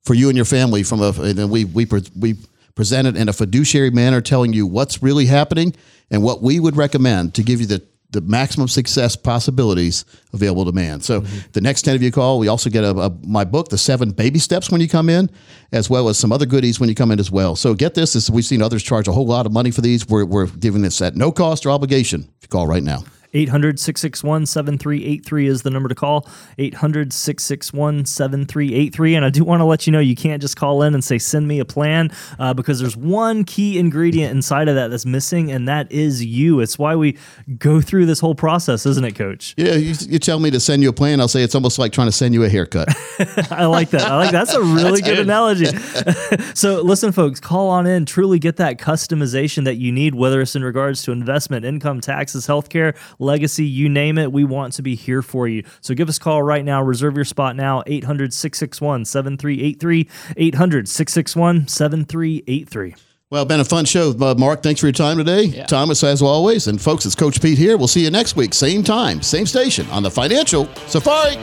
[0.05, 2.37] for you and your family from a and then we we we
[2.77, 5.75] present it in a fiduciary manner telling you what's really happening
[6.11, 7.83] and what we would recommend to give you the
[8.17, 11.01] the maximum success possibilities available to man.
[11.03, 11.39] So mm-hmm.
[11.53, 14.11] the next 10 of you call, we also get a, a- my book, The Seven
[14.11, 15.31] Baby Steps when you come in,
[15.71, 17.55] as well as some other goodies when you come in as well.
[17.57, 20.09] So get this, this we've seen others charge a whole lot of money for these.
[20.09, 22.23] We're, we're giving this at no cost or obligation.
[22.23, 23.05] If you call right now.
[23.37, 26.29] 800 661 7383 is the number to call.
[26.59, 29.15] 800 661 7383.
[29.15, 31.19] And I do want to let you know you can't just call in and say,
[31.19, 35.51] send me a plan, uh, because there's one key ingredient inside of that that's missing,
[35.51, 36.61] and that is you.
[36.61, 37.17] It's why we
[37.59, 39.55] go through this whole process, isn't it, coach?
[39.57, 41.93] Yeah, you, you tell me to send you a plan, I'll say it's almost like
[41.93, 42.89] trying to send you a haircut.
[43.51, 44.03] I like that.
[44.03, 45.67] I like that's a really good, analogy.
[46.55, 48.07] so listen, folks, call on in.
[48.07, 52.47] Truly get that customization that you need, whether it's in regards to investment, income, taxes,
[52.47, 52.97] healthcare,
[53.27, 54.33] legacy, you name it.
[54.33, 55.65] We want to be here for you.
[55.81, 56.83] So give us a call right now.
[56.83, 57.83] Reserve your spot now.
[57.87, 60.09] 800 661 7383.
[60.37, 62.95] 800 661 7383.
[63.29, 64.15] Well, been a fun show.
[64.19, 65.65] Uh, Mark, thanks for your time today.
[65.67, 66.69] Thomas, as always.
[66.69, 67.77] And folks, it's Coach Pete here.
[67.77, 71.35] We'll see you next week, same time, same station on the Financial Safari.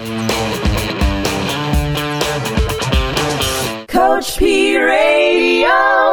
[3.88, 6.12] Coach P Radio.